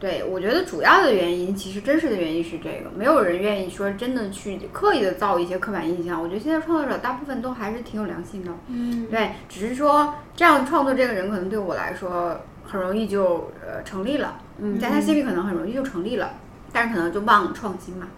[0.00, 6.20] 对我觉得主要的原因，其实真实的原因是这个，没有人愿意说真的去刻意的造一些刻板印象。
[6.20, 8.50] 我觉得现在创作者大部分都还是挺有良心的。
[8.68, 16.34] 嗯对，只是说这样创作这个人可能对我来说很容易就呃成立了，嗯，在他心里可能很容易就成立了，
[16.72, 18.08] 但是可能就忘了创新嘛。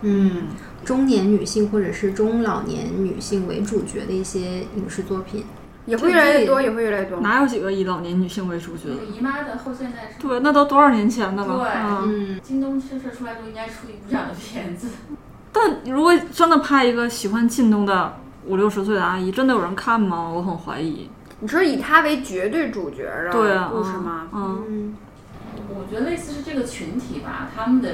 [0.00, 0.44] 嗯，
[0.84, 5.44] 中年女性或者是中老年女性为主角的一些影视作品，
[5.88, 7.20] 也会越来越多，也会越来越多。
[7.20, 8.94] 哪有几个以老年女性为主角那？
[8.96, 11.58] 个姨妈的后现代是吧对，那都多少年前的了。
[11.58, 14.88] 对嗯嗯京东这事儿出来都应该出一部这样的片子。
[15.50, 20.28] 但如果真的拍一个喜欢靳东的五六十岁的阿姨，真的有人看吗？
[20.28, 21.08] 我很怀疑。
[21.40, 24.28] 你说以他为绝对主角的对啊，故事吗？
[24.32, 24.96] 嗯，嗯
[25.68, 27.88] 我觉得类似是这个群体吧，他们的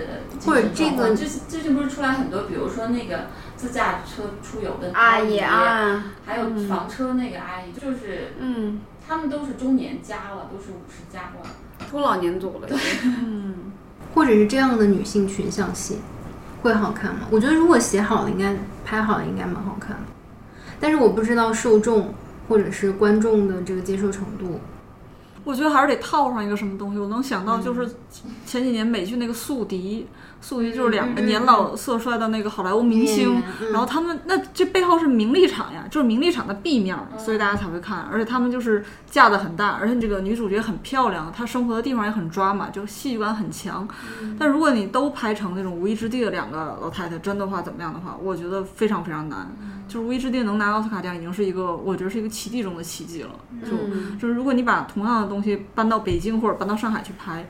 [0.44, 3.26] 或者这个最最近不是出来很多，比如说那个
[3.64, 11.87] 自驾车出游的阿姨姨，啊，还有房车那个阿姨，就是嗯，他们都是中年加了，都是五十加了。
[11.90, 12.68] 中老年组了，
[13.05, 13.72] 嗯，
[14.14, 15.96] 或者是这样的女性群像戏，
[16.61, 17.22] 会好看吗？
[17.31, 20.03] 我觉得如果写好了，应该拍好了，应该蛮好看的。
[20.79, 22.12] 但是我不知道受众
[22.46, 24.61] 或者是观众的这个接受程度。
[25.42, 26.98] 我觉得还是得套上一个什么东西。
[26.98, 27.87] 我能想到就是
[28.44, 30.07] 前几年美剧那个《宿敌》，
[30.44, 38.00] 宿敌就是两个年老色衰的那个好莱坞明星然后他们那这背后是名利场呀，就是名利场的 B 面儿，所以大家才会看。
[38.12, 43.88] 而且他们就是架的很大，而且这个女主角很漂亮，她生活的地方也很抓马，就戏剧感很强。
[44.38, 49.50] 但如果你都拍成那种无依之地的两个老太太，真的话怎么样的话，我觉得非常非常难。
[49.88, 53.30] 就是无依之地能拿奥斯卡奖，已经是一个我觉得是一个奇迹中的奇迹了。
[53.62, 57.48] 就嗯就是如果你把同样的东西搬到北京或者搬到上海去拍，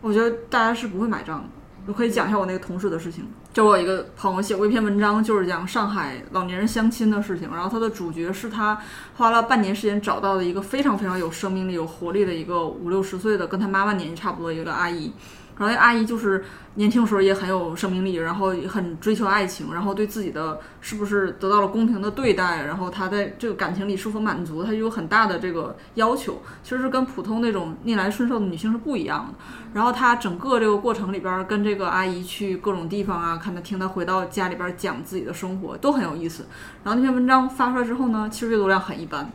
[0.00, 1.44] 我觉得大家是不会买账的。
[1.86, 7.48] 我可以讲一下我那个同事的事情，就我一个朋友写过一篇文章，就是讲上海老年人相亲的事情。
[7.52, 8.78] 然后他的主角是他
[9.16, 15.12] 花了半年时间找到的一个非常非常有生命力、有活力的一个五六十岁的，跟他妈妈年纪差不多一个阿姨。
[15.56, 29.34] 然后那阿姨就是年轻时候也很有生命力，然后也很追求爱情，然后对自己的是不是得到了公平的对待，然后她在这个感情里是否满足，她就有很大的这个要求，其实是跟普通那种逆来顺受的女性是不一样的。
[29.72, 36.46] 然后她整个这个过程里边儿跟这个阿姨去各种地方啊，看她听她回到家里边儿讲自己的生活都很有意思。
[36.82, 39.30] 然后那篇文章发出来之后呢，其实阅读量很一般。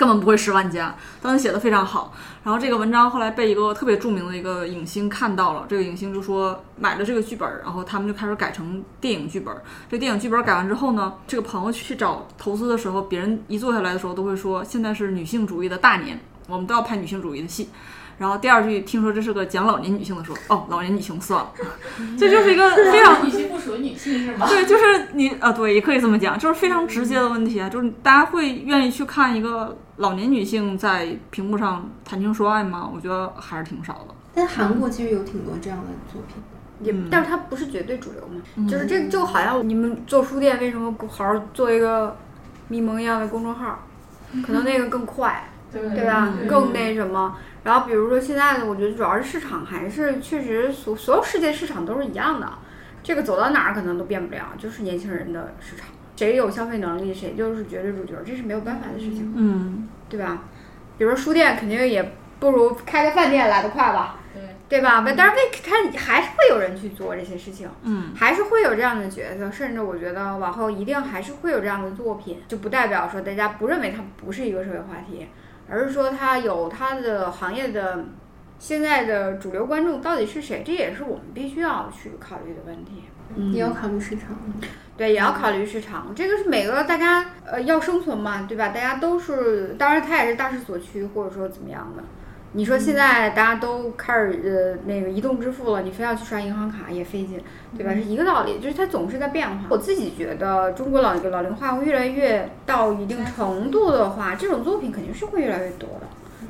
[0.00, 2.14] 根本不会十万加，当时写的非常好。
[2.42, 9.54] 然后这个文章后来被一个特别著名的一个影星看到了，这个影星就说买了这个剧本，然后他们就开始改成电影剧本。
[9.90, 17.68] 这电影剧本改完之后呢，这个朋友去找投资的时候，别人一坐下来的时候都会说，现在是女性主义的大年，我们都要拍女性主义的戏。
[18.20, 21.50] 然后第二句听说这是个讲老年女性的说，哦，老年女性算了，
[22.18, 24.46] 这就是一个非常女性不属于女性是吗？
[24.46, 32.90] 对，就是你啊，对，也可以这么讲，就是非常直接的问题啊，就是大家会愿意去看一个老年女性在屏幕上谈情说爱吗？
[32.94, 34.14] 我觉得还是挺少的。
[34.34, 36.36] 但韩国其实有挺多这样的作品。
[36.82, 42.14] 也，嗯但是它不是绝对主流嘛，就是这就好像你们做书店为什么不好好做一个
[42.68, 43.78] 咪蒙一样的公众号，
[44.46, 46.32] 可能那个更快，对对吧？
[46.40, 47.36] 嗯更那什么。
[47.62, 52.50] 然后比如说现在的，我觉得主要是市场还是确实所所有世界市场都是一样的，
[53.02, 60.44] 这个走到哪儿可能都变不了，就是年轻人的市场，谁有消费能力谁就是绝对主角，这是没有办法的事情，嗯，对吧？
[60.96, 65.04] 比如说书店肯定也不如开个饭店来得快吧，对，对吧？
[65.14, 75.26] 但是为他还是会有人去做这些事情，嗯，还是会有这样的角色，甚至我觉得往后一定还是会有这样的作品，就不代表说大家不认为它不是一个社会话题，
[75.70, 78.04] 而是说它有它的行业的
[78.58, 83.04] 现在的主流观众到底是谁，这也是我们必须要去考虑的问题。
[83.36, 84.36] 嗯也要考虑市场。
[84.96, 88.68] 对，也要考虑市场，这个是每个大家呃要生存嘛，对吧？
[88.68, 92.02] 大家都是，当然它也是大势所趋，或者说怎么样的。
[92.52, 97.40] 你说现在大家都开始呃那个移动支付了，你非要去刷银行卡也费劲，
[97.76, 97.92] 对吧？
[97.94, 99.66] 是一个道理，就是它总是在变化。
[99.68, 106.06] 我自己觉得中国老老龄化会越来越到一定程度的话，这种作品肯定是会越来越多的。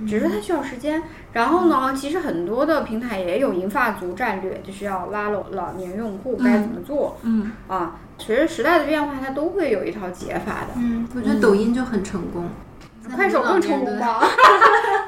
[0.09, 1.03] 只是它需要时间。
[1.35, 7.19] 然后呢，其实很多的平台也有银发族战略，就是要拉拢老年用户该怎么做。
[7.23, 10.69] 嗯啊，随着时代的变化，它都会有一套解法的。
[10.77, 12.47] 嗯，我觉得抖音就很成功，
[13.17, 14.21] 快手更成功吧？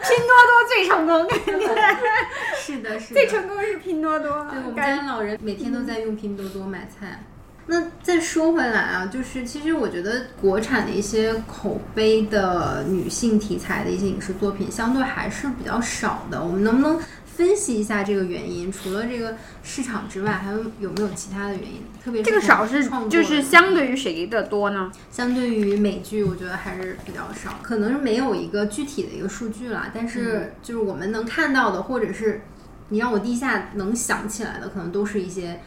[0.03, 1.29] 拼多多最成功，
[2.59, 3.21] 是的，是的。
[3.21, 4.45] 最成功是拼多多。
[4.51, 7.23] 对我们家老人每天都在用拼多多买菜。
[7.67, 16.43] 那再说回来啊，就是其实我觉得国产的一些口碑的女性题材的一些影视作品，相对还是比较少的。
[16.43, 16.99] 我们能不能
[17.37, 18.71] 分析一下这个原因。
[18.71, 21.83] 除了这个市场之外，还有有没有其他的原因？
[22.05, 24.91] 特别是这个少是就是相对于谁的多呢？
[25.11, 29.91] 相对于美剧，我觉得还是比较少，可能是没有一个具体的一个数据啦。
[29.95, 32.43] 但是就是我们能看到的，或者是
[32.89, 35.61] 你让我第一下能想起来的，可能都是一些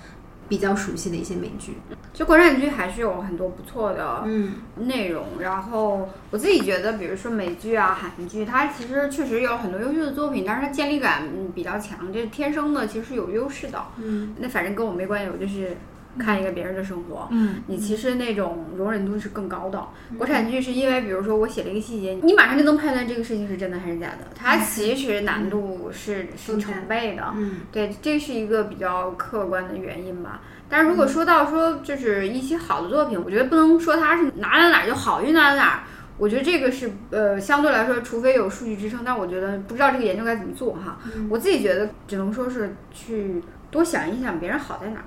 [0.48, 1.78] 比较熟悉的一些美剧。
[2.14, 5.26] 就国产剧还是有很多不错的嗯内容。
[5.42, 13.84] 然后我自己觉得，比如说美剧啊、韩剧，它其实确实有很多优秀的作品，但是它建立感嗯比较强，这天生的其实是有优势的。
[13.98, 15.76] 嗯那反正跟我没关系，我就是
[16.20, 17.28] 看一个别人的生活。
[17.32, 19.86] 嗯，你其实那种容忍度是更高的。
[20.18, 24.28] 国产剧是因为，比如说我写了一个细节，你马上就能判断这个事情是真的还是假的。
[24.36, 27.34] 它其实难度是是成倍的。
[27.36, 30.42] 嗯对，这是一个比较客观的原因吧。
[30.68, 35.84] 但是如果说到说就是一些好的作品，我觉得不能说它是哪哪哪就好运哪哪哪。
[36.18, 40.98] 我觉得这个是呃相对来说，除非有数据支撑，但我觉得不知道这个研究该怎么做哈。
[41.30, 45.06] 我自己觉得只能说是去多想一想别人好在哪儿。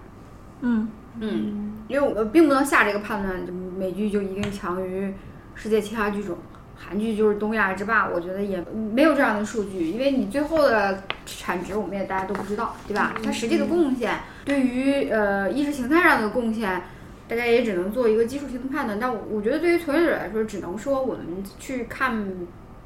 [0.60, 0.88] 嗯
[1.20, 5.12] 嗯，因为我并不能下这个判断，就美剧就一定强于
[5.54, 6.36] 世界其他剧种，
[6.76, 13.14] 韩剧就是东亚之霸，我觉得也没有这样的数据，因为你最后的产值我们也大家都不知道，对吧？
[13.24, 16.82] 它实际的贡献对于呃意识形态上的贡献，
[17.26, 18.98] 大家也只能做一个基础性的判断。
[19.00, 21.24] 但我我觉得对于从业者来说，只能说我们
[21.58, 22.16] 去看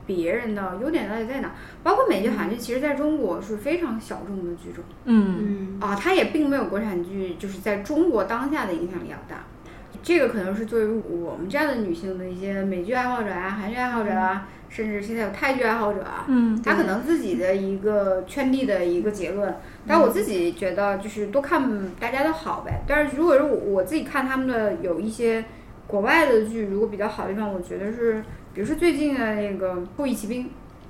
[0.07, 4.83] 别人的优点到底在哪，包括美剧、韩剧，其实在中国是非常小众的剧种。
[5.05, 9.45] 嗯嗯啊，它也并没有国产剧就是在中国当下的影响力要大。
[10.03, 19.55] 这个可能是作为我们这样的女性的一些美剧爱好者啊、韩剧爱好者啊，甚至现在有泰剧爱好者啊，嗯他可能自己的一个圈地的一个结论。
[19.87, 22.83] 但我自己觉得就是多看大家的好呗。
[22.89, 25.45] 但是如果是我我自己看他们的有一些
[25.87, 28.25] 国外的剧，如果比较好的地方，我觉得是
[28.55, 30.45] 比如说最近的那个《后翼骑兵》。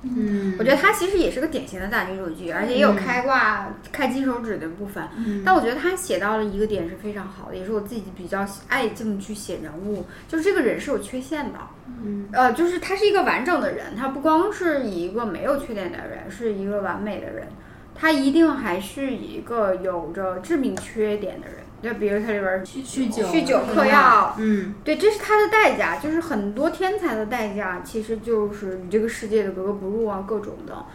[0.05, 5.01] 嗯，我觉得它其实也是个典型的大女主剧，而且也有开挂、开金手指的部分。
[5.15, 11.59] 嗯但我觉得他写到了一个点是非常好的，也是我自己比较喜爱这么去写人物，就是这个人是有缺陷的。
[12.03, 17.47] 嗯呃，就是他是一个完整的人，他不光是一个没有缺点的人，是一个完美的人，
[17.95, 21.62] 他一定还是一个有着致命缺点的人。
[21.83, 30.85] 就比如他里边儿酗酗酒酗酒嗑药，嗯对，这是他的代价，就是很多天才的代价，其实就是与这个世界的格格不入啊，各种的，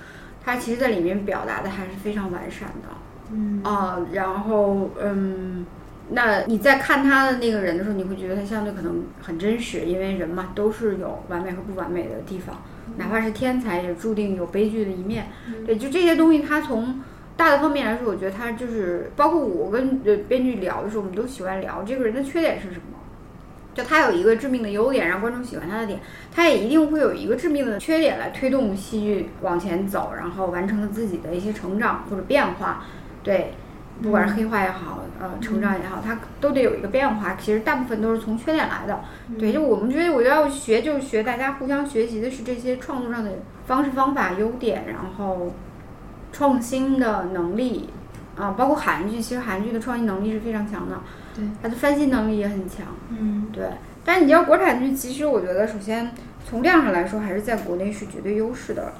[0.42, 2.88] 他其实在里面表达的还是非常完善的。
[3.30, 5.66] 嗯啊，然后嗯，
[6.08, 12.56] 那你在看他的那个人的时候，你会觉得他相对可能很真实，因为人嘛都是有完美和不完美的地方，
[12.96, 15.26] 哪怕是天才，也注定有悲剧的一面。
[15.66, 16.98] 对，就这些东西，他从
[17.38, 22.98] 大的方面来说，我觉得他就是，包括我跟呃编剧聊的时候，我们都喜欢聊这个人的缺点是什么。
[23.74, 26.00] 就他有一个致命的优点，让观众喜欢他的点，
[26.34, 32.82] 他也一定会有一个致命的缺点来推动戏剧往前走，然后完成了自己的一些成长或者变化。
[33.22, 33.52] 对，
[34.02, 37.36] 不管是黑化也好，呃，成长也好，他都得有一个变化。
[37.36, 39.00] 其实大部分都是从缺点来的。
[39.38, 43.30] 对，就我们觉得我要学，就是学大家互相学习的是这些创作上的
[43.66, 45.52] 方式方法、优点，然后
[46.32, 47.88] 创新的能力
[48.36, 51.00] 啊，包括韩剧，其实韩剧的创新能力是非常强的，
[51.34, 52.86] 对，它的翻新能力也很强。
[53.10, 53.70] 嗯对，
[54.04, 56.12] 但你要国产剧，其实我觉得首先
[56.44, 58.92] 从量上来说，还是在国内是绝对优势的。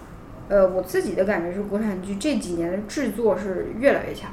[0.49, 4.31] 呃，我自己的感觉是，国产剧这几年的制作是越来越强，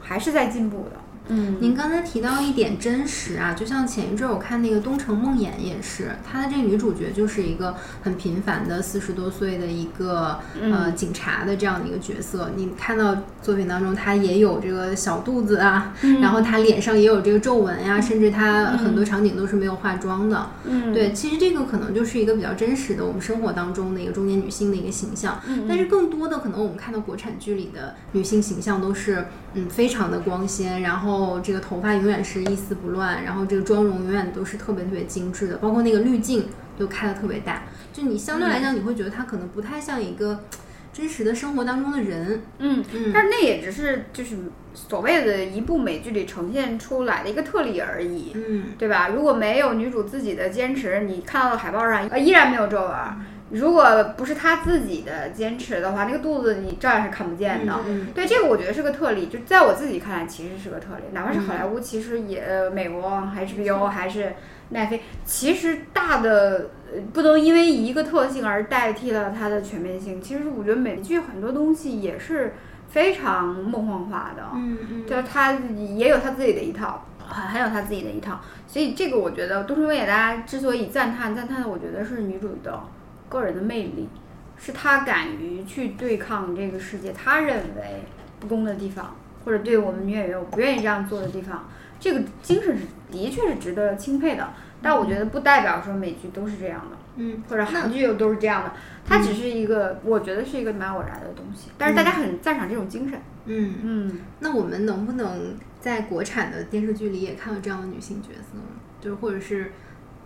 [0.00, 0.96] 还是在进步的。
[1.28, 12.50] 嗯您刚才提到一点真实啊，就像前一阵儿我看那个《东城梦魇》也是，她的这个女主角就是一个很平凡的四十多岁的一个、呃警察的这样的一个角色。
[12.56, 20.50] 你看到作品当中，她也有这个小肚子啊，然后她脸上也有这个皱纹呀、甚至她很多场景都是没有化妆的。
[20.64, 25.40] 嗯，对，其实这个可能就是一个比较真实的我们生活当中的一个中年女性的一个形象。
[25.66, 36.46] 但是更多的可能我们看到国产剧里的女性形象都是嗯非常的光鲜，然后这个头发永远是一丝不乱，然后这个妆容永远都是特别特别精致的，包括那个滤镜
[36.78, 37.62] 都开的特别大。
[37.92, 40.44] 就你相对来讲，你会觉得她可能不太像一个
[40.92, 42.42] 真实的生活当中的人。
[42.58, 44.36] 嗯嗯但是那也只是就是
[44.74, 48.32] 所谓的一部美剧里呈现出来的一个特例而已。
[48.34, 49.08] 嗯对吧？
[49.08, 53.16] 如果没有女主自己的坚持，你看到的海报上呃依然没有皱纹儿。
[53.54, 57.72] 如果不是他自己的坚持的话，那个肚子你照样是看不见的。
[57.86, 61.02] 嗯对这个，我觉得是个特例，就在我自己看来，其实是个特例。
[61.12, 64.34] 哪怕是好莱坞，其实也呃美国还是 HBO 还是
[64.70, 70.20] 奈飞，其实大的呃不能因为一个特性而代替了它的全面性。
[70.20, 72.54] 其实我觉得美剧很多东西也是
[72.88, 74.42] 非常梦幻化的。
[74.54, 75.52] 嗯嗯就他
[75.96, 82.80] 也有他自己的一套，很很有他自己的一套，所以这个我觉得《东城梦魇》大家之所以赞叹赞叹的，我觉得是女主的
[83.28, 84.08] 个人的魅力，
[84.56, 88.02] 是他敢于去对抗这个世界他认为
[88.40, 91.68] 不公的地方，或者对我们女演员我不愿意这样做的地方，
[91.98, 94.48] 这个精神是的确是值得钦佩的。
[94.82, 98.72] 但我觉得不代表说美剧都是这样的，嗯，或者韩剧又都是这样的，
[99.06, 101.70] 它只是一个，我觉得是一个蛮偶然的东西。
[101.78, 108.64] 但是大家很赞赏这种精神，嗯，嗯，那我们能不能在国产的电视剧里也看到这样的女性角色呢？
[109.00, 109.72] 就或者是，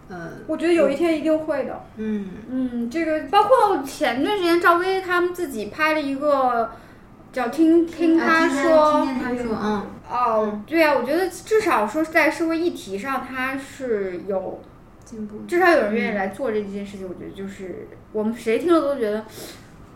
[0.09, 1.85] 呃，我觉得有一天一定会的。
[1.97, 6.71] 嗯嗯，这个包括前段时间赵薇他们自己拍了一个
[7.33, 14.61] 叫听听她啊说，听见他说，嗯哦，对啊，我觉得至少说是在社会议题上，他是有
[15.05, 17.07] 进步，至少有人愿意来做这件事情。
[17.09, 19.25] 我觉得就是我们谁听了都觉得。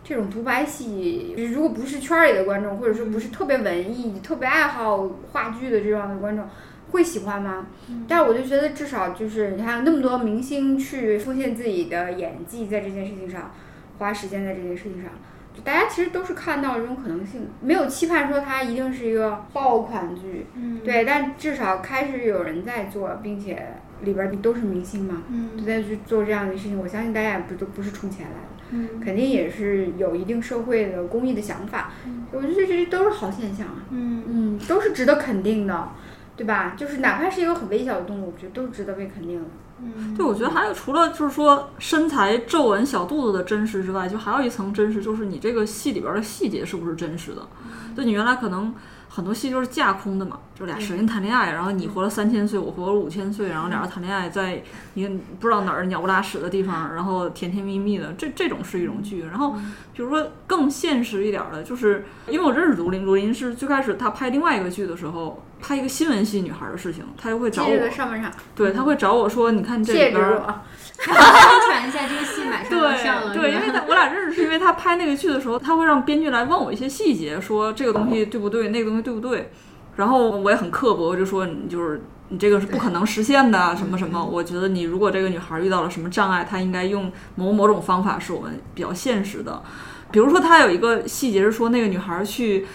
[0.05, 6.45] 这种独白戏，如果不是圈儿里的观众，或者说不是特别文艺、特别爱好话剧的这样的观众，
[6.93, 7.65] 会喜欢吗？
[8.07, 13.51] 但我就觉得至少就是你看那么多明星去奉献自己的演技在这件事情上，
[13.97, 15.11] 花时间在这件事情上，
[15.53, 25.57] 就大家其实都是看到这种可能性，没有期盼说它一定是一个爆款剧，嗯，对，但至少开始有人在做，并且里边儿都是明星嘛，嗯。
[25.57, 28.37] 就在去做这样的事情，我相信大家也不都不是冲钱来的。
[28.71, 28.99] 嗯。
[28.99, 31.91] 肯定也是有一定社会的公益的想法，
[32.31, 34.23] 我觉得这这都是好现象啊，嗯。
[34.27, 35.89] 嗯，都是值得肯定的，
[36.35, 36.73] 对吧？
[36.75, 39.45] 就是哪怕是一个很微小的动物，我觉得都是值得被肯定的。
[39.81, 47.47] 嗯，对，我觉得还有除了就是说身材、皱纹、小肚子的真实之外，就还有一层真实，就是你这个戏里边的细节是不是真实的？
[47.95, 48.73] 就你原来可能
[49.15, 54.63] 很多戏就是架空的嘛，就俩神仙谈恋爱，然后你活了三千岁，我活了五千岁，然后俩人谈恋爱在
[54.95, 59.21] 一个不知道哪儿鸟不拉屎的地方，然后甜甜蜜蜜的，这这种是一种剧。
[59.21, 59.51] 然后
[59.93, 67.69] 比如说更现实一点的，就是因为我认识卢林，卢林是最开始他拍另外一个剧的时候，拍一个新闻系女孩的事情，他就会找我。
[67.69, 68.09] 在，上
[68.55, 70.41] 对他会找我说，你看这里边
[71.05, 79.51] 宣传一下这个戏马上要上了，对对，因为他我俩认识是因为他拍那个剧的时候，他会让编剧来问我一些细节，说这个东西对不对，那个东西对不对。
[79.95, 84.23] 然后我也很刻薄，就说你就是你这个是不可能实现的，什么什么。
[84.23, 89.61] 我觉得你如果这个女孩遇到了什么障碍，她应该用某某种方法是我们比较现实的。
[90.11, 92.65] 比如说，他有一个细节是说那个女孩去。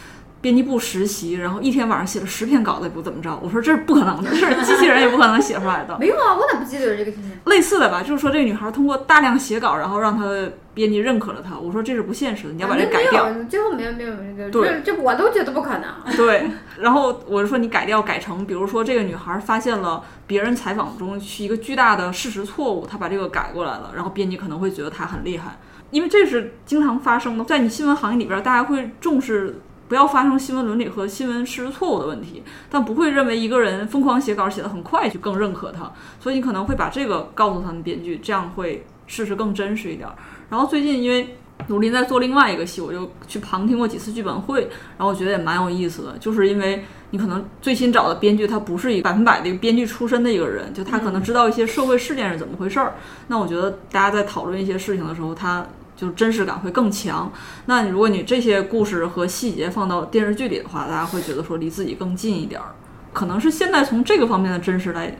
[0.40, 3.36] 编辑部实习，然后一天晚上写了十篇稿子，也不怎么着。
[3.42, 5.96] 我说这是不可能的，这是机器人也不可能写出来的。
[6.00, 7.28] 没有啊，我咋不记得有这个情节？
[7.46, 11.58] 类似的吧，就是说这个女孩通过大量写稿，然后让她的编辑认可了她。
[11.58, 13.24] 我说这是不现实的，你要把这改掉。
[13.24, 16.16] 啊没有最后没有没有没有，对这这我都觉得不可能。
[16.16, 25.58] 对，然后我就说你改掉，改成比如说这个女孩发现了别人采访中是一个巨大的事实错误，她把这个改过来了，然后编辑可能会觉得她很厉害，
[25.90, 29.60] 因为这是经常发生的，在你新闻行业里边，大家会重视。
[29.88, 40.08] 不要发生新闻伦理和新闻事实错误的问题，但不会认为一个人疯狂写稿写得很快就更认可他，所以你可能会把这个告诉他们编剧，这样会事实更真实一点。
[40.50, 41.36] 然后最近因为
[41.66, 44.60] 鲁林在做另外一个戏，我就去旁听过几次剧本会，
[44.96, 52.94] 然后我觉得也蛮有意思的，就是因为你可能最新找的编剧他不是一个百分百的一个编剧出身的一个人，就他可能知道一些社会事件是怎么回事儿。
[53.26, 55.66] 那我觉得大家在讨论一些事情的时候，他
[55.98, 57.30] 就是真实感会更强。
[57.66, 62.68] 那你如果你这些故事和细节放到电视剧里的话，大家会觉得说离自己更近一点儿。
[63.12, 65.12] 可能是现在从这个方面的真实来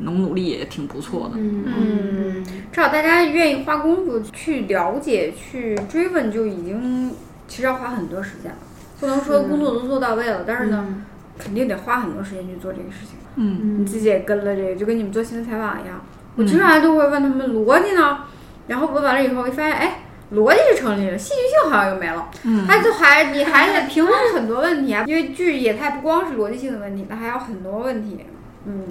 [0.00, 1.36] 努努力也挺不错的。
[1.36, 7.10] 嗯嗯，至少大家愿意花功夫去了解、去追问，就已经
[7.48, 8.58] 其实要花很多时间了。
[9.00, 11.02] 不能说工作都做到位了，但是呢，
[11.38, 13.16] 肯定得花很多时间去做这个事情。
[13.36, 15.98] 嗯你自己也跟了这个，就跟你们做新闻采访一样，
[16.34, 18.18] 我经常都会问他们逻辑呢，
[18.66, 20.02] 然后问完了以后，一发现哎。
[20.32, 28.18] 逻辑是成立了，戏剧性好像又没了，嗯它就还你还得平衡很多问题啊， 因为剧也它不光是逻辑性的问题，它还有很多问题。
[28.66, 28.88] 嗯，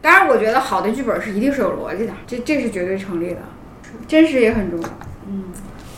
[0.00, 3.40] 当然我觉得好的剧本是一定是有逻辑的，这这是绝对成立的，
[4.08, 4.88] 真实也很重要。
[5.28, 5.44] 嗯，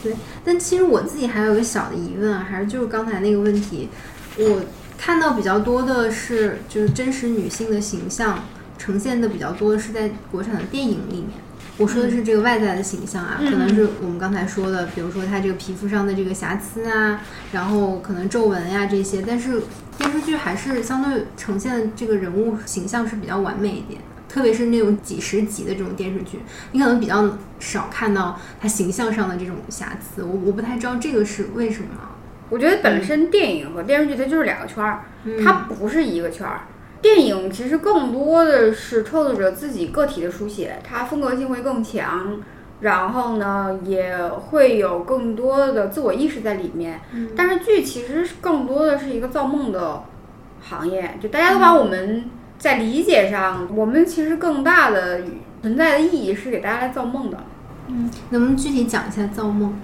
[0.03, 0.13] 对
[0.45, 3.89] 但其实我自己还有个小的疑问啊，还是就是刚才那个问题，
[4.37, 4.63] 我
[4.99, 8.41] 看到比较多的是就是真实女性的形象
[8.77, 11.31] 呈现的比较多的是在国产的电影里面。
[11.83, 17.21] 我说的是这个外在的形象啊，嗯可能是我们刚才说的，比如说他这个皮肤上的这个瑕疵啊，
[17.53, 19.61] 然后可能皱纹呀、这些，但是
[19.99, 24.01] 电视剧还是相对呈现的这个人物形象是比较完美一点。
[24.29, 26.39] 特别是那种几十集的这种电视剧，
[26.71, 30.23] 你可能比较少看到他形象上的这种瑕疵。
[30.23, 31.89] 我我不太知道这个是为什么。
[32.49, 36.63] 我觉得本身电影和电视剧它就是两个圈儿，嗯它不是一个圈儿。
[37.03, 42.41] 电影其实更多的是创作者自己个体的书写，它风格性会更强，
[42.81, 47.01] 然后呢也会有更多的自我意识在里面。
[47.13, 50.05] 嗯但是剧其实是更多的是一个造梦的
[50.63, 52.25] 行业，就大家都把我们
[52.57, 55.21] 在理解上，我们其实更大的
[55.61, 57.37] 存在的意义是给大家来造梦的。
[57.89, 59.75] 嗯能不能具体讲一下造梦？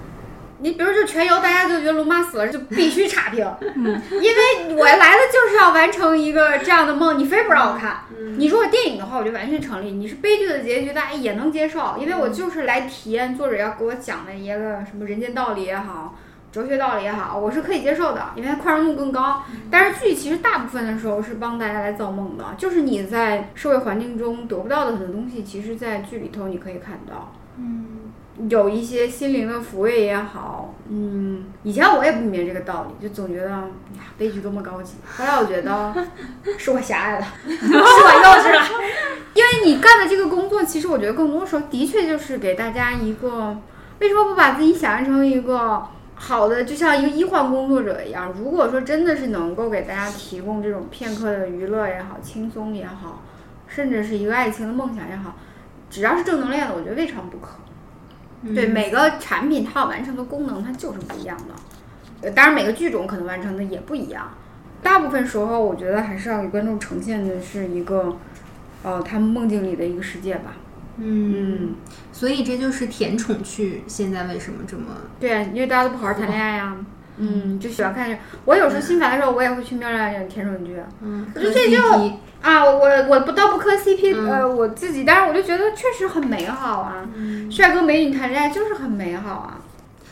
[0.61, 8.00] 你比如就全游，大家就觉得龙妈死了就必须差评，嗯，因为我来的就是要完成一个这样的梦，你非不让我看。
[8.36, 9.92] 你如果电影的话，我就完全成立。
[9.92, 16.16] 你是悲剧的结局，大家也能接受，因为我就是来体验作者要给我讲的一个什么人间道理也好。
[16.50, 19.44] 哲学道理也好，我是可以接受的，因为它宽容度更高。
[19.70, 27.34] 但是剧其实大部分的时候是帮大家来造梦的，就是你在社会环境中得不到的很多东西，其实在剧里头你可以看到。
[27.59, 27.97] 嗯，
[28.49, 33.64] 有一些心灵的抚慰也好，嗯，以前我也不明白这个道理，就总觉得呀
[34.16, 34.95] 悲剧多么高级。
[35.16, 35.95] 后来我觉得
[36.57, 38.62] 是我狭隘了， 是我幼稚了，
[39.34, 43.57] 因为你干的这个工作，其实我觉得更多时候的确就是给大家一个，
[43.99, 45.82] 为什么不把自己想象成一个？
[46.20, 48.34] 好的，就像一个医患工作者一样。
[48.36, 53.22] 如果说真的是能够给大家提供这种片刻的娱乐也好，轻松也好，
[53.68, 55.36] 甚至是一个爱情的梦想也好，
[55.89, 57.51] 只要是正能量的，我觉得未尝不可。
[58.55, 61.55] 对每个产品它要完成的功能，它就是不一样的。
[62.22, 64.30] 呃，当然每个剧种可能完成的也不一样。
[64.82, 68.16] 大部分时候，我觉得还是要给观众呈现的是一个，
[68.82, 70.57] 呃，他们梦境里的一个世界吧。
[70.99, 71.74] 嗯，
[72.12, 74.86] 所以这就是甜宠剧现在为什么这么
[75.20, 76.76] 对啊，因为大家都不好好谈恋爱呀。
[77.18, 78.16] 嗯，就喜欢看这。
[78.44, 80.76] 我有时候心烦的时候，我也会去妙亮演甜宠剧。
[81.02, 81.82] 嗯，我觉得这就
[82.40, 87.04] 啊，我我不倒不磕 CP，、呃，我自己，但是我就觉得确实很美好啊。
[87.50, 89.58] 帅哥美女谈恋爱就是很美好啊，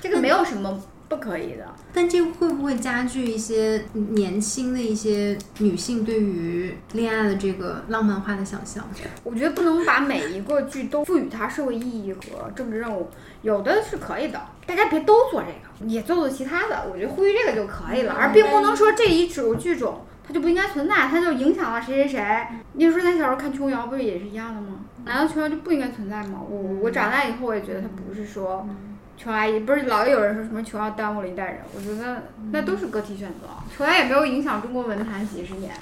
[0.00, 1.66] 这个没有什么不可以的。
[1.92, 8.84] 但这会不会加剧一些年轻的一些女性对于恋爱的这个浪漫化的想象？
[9.24, 13.09] 我觉得不能把每一个剧都赋予它社会意义和政治任务，
[13.42, 22.46] 有的是可以的，大家别都做这个，也做做其他的，我觉得呼吁这个就可以了，而并不能说这一种剧种它就不应该存在，它就影响了谁谁谁。
[22.72, 24.80] 你说咱小时候看琼瑶不是也是一样的吗？
[25.04, 26.40] 难道琼瑶就不应该存在吗？
[26.48, 28.68] 我我长大以后我也觉得它不是说。
[29.17, 33.49] 琼阿姨不是老有人说什么琼瑶耽误了一代人，我觉得那都是个体选择。
[33.75, 35.75] 琼瑶也没有影响中国文坛几十年，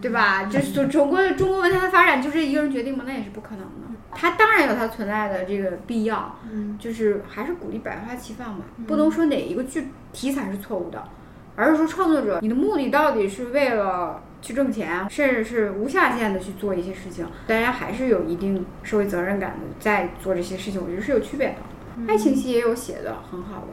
[0.00, 0.44] 对吧？
[0.44, 3.04] 就是就中国中国文坛的发展就这一个人决定吗？
[3.06, 3.70] 那也是不可能的。
[4.14, 6.36] 它当然有它存在的这个必要，
[6.78, 11.02] 就是还是鼓励百花齐放吧，不能说哪一个剧题材是错误的，
[11.56, 21.54] 而是说创作者你的目的到底是为了去挣钱，甚至是无下限的去做一些事情，大家还是有一定社会责任感的在做这些事情，我觉得是有区别的。
[22.08, 23.68] 爱情戏也有写的很好的，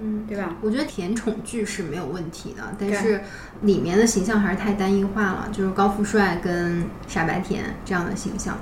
[0.00, 0.56] 嗯，对吧？
[0.60, 3.20] 我觉得甜宠剧是没有问题的，但是
[3.62, 8.58] 里面的形象还是太单一化了，就是高富帅跟傻白甜这样的形象。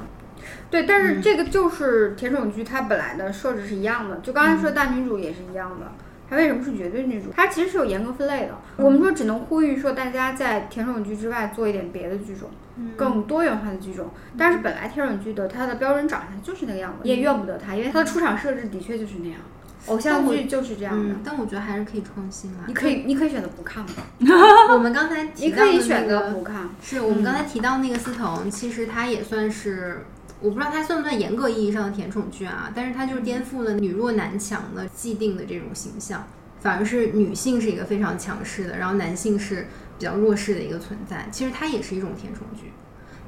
[0.71, 5.93] 对，但是这个就是甜宠剧，它本来的设置是一样的，就刚才说大女主也是一样的。
[6.29, 7.31] 它为什么是绝对女主？
[7.35, 8.55] 它其实是有严格分类的。
[8.77, 12.49] 我们说只能呼吁说大家在甜宠剧之外做一点别的剧种，
[12.97, 14.11] 更多元化的剧种。
[14.37, 19.39] 但是本来甜宠剧的它的标准长相就是那个样子，你也怨不得它，因为它的出场设置的确就是那样。
[19.87, 21.14] 偶像剧就是这样的。
[21.14, 22.64] 嗯，但我觉得还是可以创新啊。
[22.66, 23.91] 你可以，你可以选择不看嘛。
[24.74, 26.68] 我们刚才提你可以选择，不看。
[26.83, 30.05] 是我们刚才提到那个司藤，其实它也算是。
[30.41, 36.26] 我不知道它算不算严格意义上的甜宠剧啊，但是它就是颠覆了女弱男强的既定的这种形象，
[36.61, 39.66] 反而是女性是一个非常强势的，然后男性是
[39.99, 41.26] 比较弱势的一个存在。
[41.30, 42.72] 其实它也是一种甜宠剧，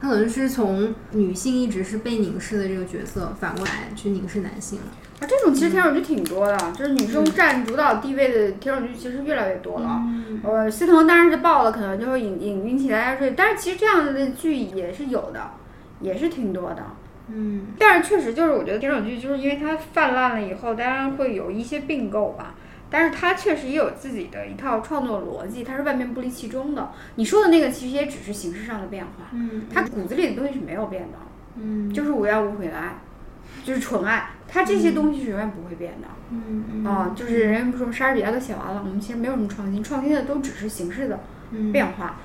[0.00, 4.86] 它可能是从女性一直是被凝视的这个角色，反过来去凝视男性了。
[5.20, 10.02] 啊，这种其实甜宠剧挺多的，就是女生占主导地位的甜宠剧其实越来越多了。
[10.44, 15.50] 呃，司藤当然是爆了，可能就会引引引起大家注意，但是其实这样的剧也是有的，
[16.00, 16.82] 也是挺多的。
[17.30, 22.54] 嗯，但是确实就是我觉得这种剧就是因为它泛滥了以后，当然会有一些并购吧。
[22.90, 26.90] 但是它确实也有自己的一套创作逻辑，它是万变不离其中的。
[27.16, 31.18] 你说的那个其实也只是形式上的变化，嗯它骨子里的东西是没有变的，
[31.56, 32.96] 嗯就是无怨无悔的爱，
[33.62, 34.30] 就是纯爱。
[34.48, 36.08] 它这些东西是永远不会变的。
[36.30, 41.20] 嗯嗯啊，就是人家不说莎士比亚都写完了，我们其实没有什么创新，创新的都只是形式的
[41.50, 42.16] 嗯变化，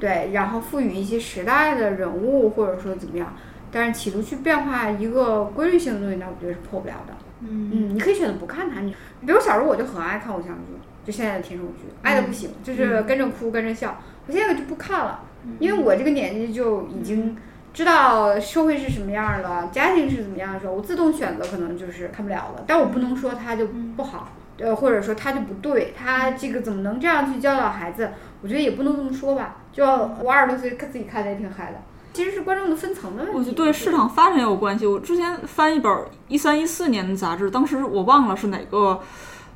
[0.00, 3.36] 对，然后赋予一些时代的人物或者说怎么样，
[3.70, 7.14] 但是企图去变化一个规律性的东西，那我觉得是破不了的。
[7.42, 8.94] 嗯嗯，你可以选择不看它，你
[9.24, 10.72] 比如小时候我就很爱看偶像剧，
[11.04, 14.00] 就现在的甜宠剧，爱的不行，就是跟着哭跟着笑。
[14.26, 15.20] 我现在就不看了，
[15.58, 17.36] 因为我这个年纪就已经
[17.72, 22.64] 知道社会是什么样儿了，家庭是怎么样的时候，我自动选择可能就是看不了了。
[22.66, 24.28] 但我不能说它就不好，
[24.58, 28.10] 呃，或者说它就不对，它这个怎么能这样去教导孩子？
[28.42, 29.56] 我觉得也不能这么说吧。
[29.72, 31.80] 就我二十多岁看自己看的也挺嗨的，
[32.12, 33.38] 其实是观众的分层的问题。
[33.38, 34.86] 我觉得对市场发展也有关系。
[34.86, 39.00] 我之前翻一本一三一四年的杂志，当时我忘了是哪个，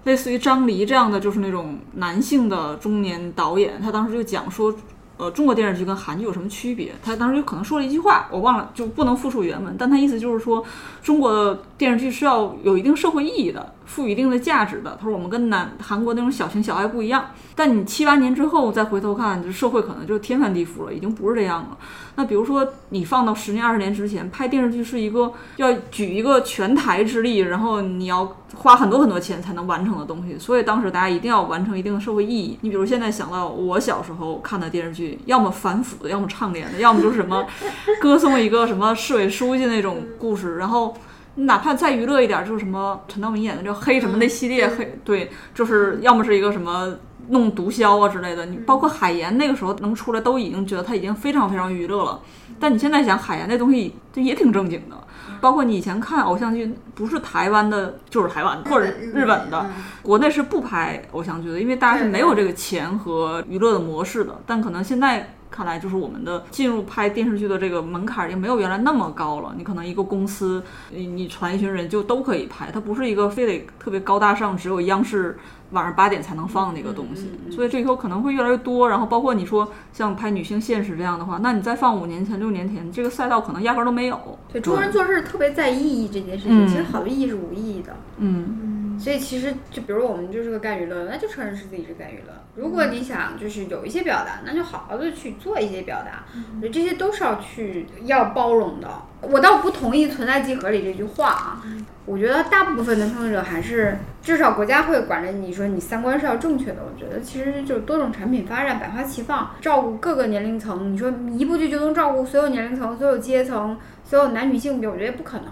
[0.04, 4.74] 类似于张黎这样的，就是那种男性的中年导演，他当时就讲说，
[5.16, 6.92] 呃，中国电视剧跟韩剧有什么区别？
[7.02, 10.64] 他当时就可能说了一句话，我忘了，就不能复述原文，但他意思就是说，
[11.02, 14.96] 中国的电视剧是要有一定社会意义的，赋予一定的价值的。
[15.00, 21.78] 他说我们跟南韩国那种小情小爱不一样，但你七八年之后再回头看，就社会可能就天翻地覆了，已经不是这样了。
[22.16, 32.58] 那比如说你放到十年二十年之前拍电视剧是一个要举一个全台之力，然后你要花很多很多钱才能完成的东西，所以当时大家一定要完成一定的社会意义。
[32.60, 37.44] 你比如现在想到我小时候看的电视剧，要么反腐的，要么倡廉的，要么就是什么
[38.00, 40.94] 歌颂一个什么市委书记那种故事，然后。
[41.36, 46.94] 哪怕再娱乐一点，就是什么陈道明演的这黑什么那系列，黑对，就是要么是一个什么
[47.28, 48.46] 弄毒枭啊之类的。
[48.46, 52.20] 你包括海岩那个时候能出来，都已经觉得他已经非常非常娱乐了。
[52.60, 54.96] 但你现在想，海岩那东西就也挺正经的。
[55.40, 59.66] 包括你以前看偶像剧，不是台湾的，就是台湾的或者日本的，
[60.02, 64.40] 国内是不拍偶像剧的，因为大家是没有这个钱和娱乐的模式的。
[64.46, 65.34] 但可能现在。
[65.54, 69.54] 看来就是我们的进入拍电视剧的这个门槛儿也没有原来那么高了。
[69.56, 75.38] 你可能一个公司，你你传一群人就都可以拍，它不是一个非得特别高大上，只有央视
[75.70, 77.30] 晚上八点才能放的一个东西。
[77.52, 78.88] 所以这以后可能会越来越多。
[78.88, 84.36] 然后包括你说像拍女性现实这样的话，那你再放五年前、六年前，这个赛道可能压根儿都没有。
[84.52, 87.94] 对，中国人做事特别在意义这件事情，其实好多意义是无意义的。
[88.18, 88.73] 嗯。
[88.98, 92.32] 所以其实就比如我们就是个干娱乐，那就承认是自己是干娱乐。
[92.54, 96.24] 如果你想就是有一些表达，那就好好的去做一些表达。
[96.56, 98.88] 我觉得这些都是要去要包容的。
[99.20, 101.62] 我倒不同意“存在即合理”这句话啊。
[102.06, 106.82] 我觉得大部分的创作者还是至少国家会管着你说你三观是要正确的。
[106.84, 110.92] 我觉得其实就是多种产品发展，百花齐放，照顾各个年龄层。
[110.92, 115.46] 你说一部剧就能照顾所有年龄层、所有阶层、所有男女性别，我觉得不可能。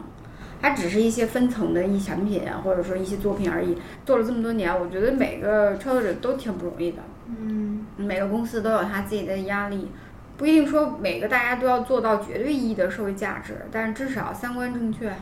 [0.63, 3.77] 它只是一些分层的一产品啊，或者说一些作品而已。
[4.07, 6.99] 做了这么多年，我觉得每个创作者都挺不容易的。
[7.27, 9.89] 嗯，每个公司都有他自己的压力，
[10.37, 15.13] 不一定说每个大家都要做到绝对意义的社会价值，但是至少三观正确。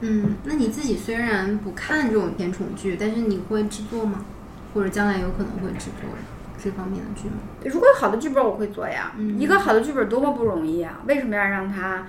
[0.00, 4.24] 嗯，那你自己虽然不看这种甜宠剧，但是你会制作吗？
[4.72, 6.08] 或者将来有可能会制作
[6.56, 7.34] 这方面的剧吗？
[7.64, 9.12] 如果有好的剧本，我会做呀。
[9.36, 11.00] 一个好的剧本多么不容易啊！
[11.06, 12.06] 为什么要让它？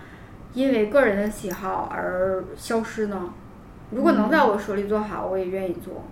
[0.55, 3.33] 因为个人的喜好而消失呢？
[3.91, 6.03] 如果能在我手里做好，我也愿意做。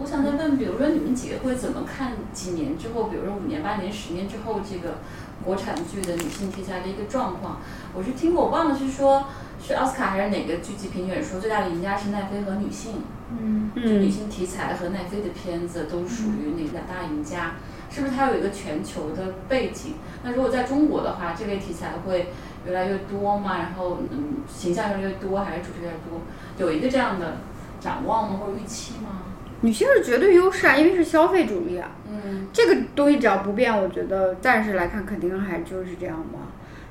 [0.00, 4.98] 我想再问，比如说你们几个会怎么看几年之后，比如说五年、八年、十年之后这个
[5.44, 7.60] 国产剧的女性题材的一个状况？
[7.94, 9.26] 我是听过，我忘了是说
[9.64, 17.54] 是奥斯卡还是哪个剧集评选说最大的赢家是奈飞和女性，嗯，就女性题材和奈飞的片子都属于那两大赢家，
[17.90, 19.94] 是不是它有一个全球的背景？
[20.24, 22.32] 那如果在中国的话，这类题材会？
[22.66, 26.20] 越来越多嘛，然后嗯，形象越来越多，还是主持越来越多，
[26.58, 27.38] 有一个这样的
[27.80, 29.22] 展望吗，或者预期吗？
[29.60, 31.92] 女性是绝对优势啊，因为是消费主义啊。
[32.10, 36.38] 嗯，这个东西只要不变，我觉得暂时来看肯定还就是这样吧。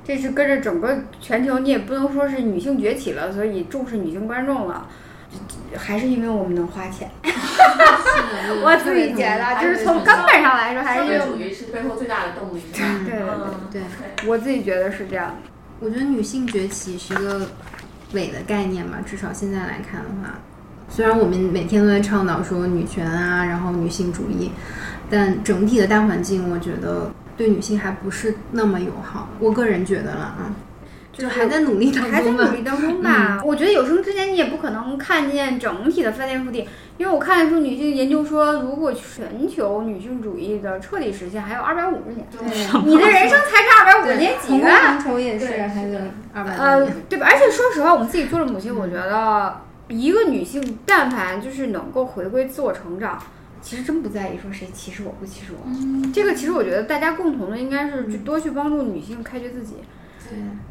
[0.03, 4.87] 这是跟着整个全球，你也不能说是女性崛起了，所以重视女性观众了，
[5.77, 7.11] 还是因为我们能花钱。
[8.63, 12.61] 我自己觉得，就是从根本上来说，还是消费主义是背后最大的动力。
[12.73, 13.19] 对对
[13.71, 15.37] 对对，我自己觉得是这样。
[15.83, 17.49] 我觉得女性崛起是一个
[18.13, 20.35] 伪的概念吧，至少现在来看的话，
[20.87, 24.51] 虽然我们每天都在倡导说女权啊，然后女性主义，
[25.09, 29.27] 但整体的大环境，我觉得对女性还不是那么友好。
[29.39, 30.53] 我个人觉得了啊。
[31.21, 33.39] 就还在努力当中还在努力当中吧。
[33.45, 36.67] 我觉得有生之年你也不可能看见整体的翻天覆地，
[36.97, 42.25] 因为我看出女性研究说，如果全球女性主义的彻底实现，还有二百五十年。
[42.31, 42.41] 对，
[42.89, 44.67] 你的人生才差二百五十年几个？
[44.67, 45.99] 红绸也是，还有
[46.33, 47.27] 二百呃，对吧？
[47.29, 53.21] 而且说实话，我们自己做了母亲，我觉得一个女性，但凡就是能够回归自我成长，
[53.61, 56.11] 其实真不在意说谁歧视我不歧视我。
[56.11, 59.75] 这个其实我觉得大家共同的应该是去多去帮助女性开掘自己。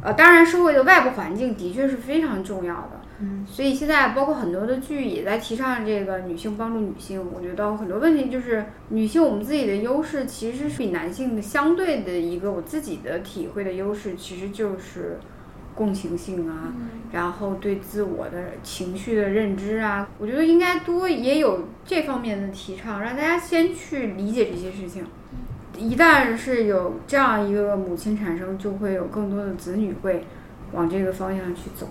[0.03, 3.01] 呃，当然，社会的外部环境的确是非常重要的。
[3.23, 7.23] 嗯，所以现在包括很多的剧也在提倡这个女性帮助女性。
[7.35, 15.19] 我觉得很多问题就是女性我们自己的优势其实是比男性的相对的一个我自己的体会的优势，其实就是
[15.75, 16.73] 共情性啊，
[17.13, 25.05] 然后对自我的情绪的认知啊，我觉得应该多也有这方面的提倡，让大家先去理解这些事情。
[25.77, 30.25] 一旦是有这样一个母亲产生，就会有更多的子女会
[30.73, 31.89] 往这个方向去走，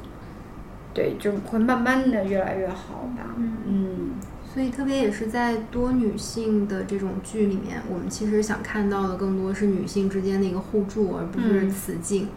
[0.94, 3.36] 对，就会慢慢的越来越好吧。
[3.66, 4.12] 嗯，
[4.54, 12.28] 所以特别也是在多女性的这种剧里面，我们其实想看到的更多是女性之间的一个互助，而不是雌竞。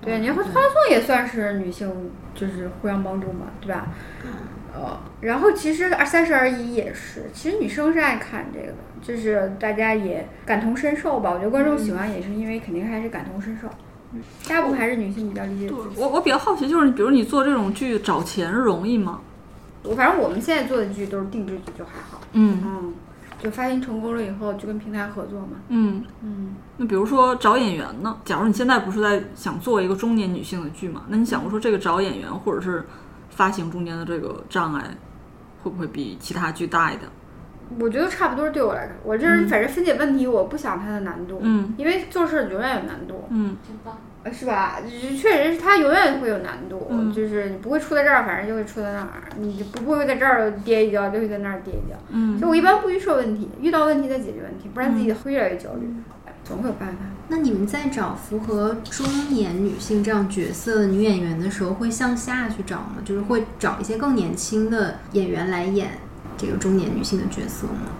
[0.00, 3.88] 对，你和欢送也算是女性，就是互相帮助嘛，对吧？
[4.74, 11.30] 呃，然后其实二三十而已也是，其实女生是爱看这个的，就是大家也感同身受吧。
[11.30, 13.68] 我觉得观众喜欢也是因为肯定还是感同身受，
[14.12, 15.96] 嗯大部分还是女性比较理解自己。
[15.96, 19.20] 我我比较好奇，就是比如你做这种剧找钱容易吗？
[19.82, 22.20] 我反正我们现在做的剧都是定制剧，就还好。
[22.32, 22.94] 嗯嗯，
[23.42, 25.56] 就发行成功了以后，就跟平台合作嘛。
[25.68, 26.04] 嗯。
[26.22, 28.16] 嗯，那比如说找演员呢？
[28.24, 31.04] 假如你现在不是在想做一个中年女性的剧嘛？
[31.08, 32.84] 那你想过说这个找演员或者是
[33.30, 34.84] 发行中间的这个障碍，
[35.62, 37.08] 会不会比其他剧大一点？
[37.78, 43.96] 我觉得差不多对我来说，我这人反正分解问题，我不想它的难度，嗯因为做事永远有难度，嗯真棒。
[44.22, 44.78] 呃是吧？
[44.82, 51.96] 就是确实是它永远会有难度，嗯就是你不会出在这儿，反正就会出在那儿，你就不会在这儿跌一跤，就会在那儿跌一跤。
[52.10, 55.88] 嗯所以我一般不预设问题，遇到问题再解决问题，不然自己会越来越焦虑，
[56.44, 56.96] 总会有办法。
[57.30, 62.96] 那你们在找符合中年女性这样角色的女演员的时候，会向下去找吗？
[63.04, 65.92] 就是会找一些更年轻的演员来演
[66.36, 67.92] 这个中年女性的角色吗？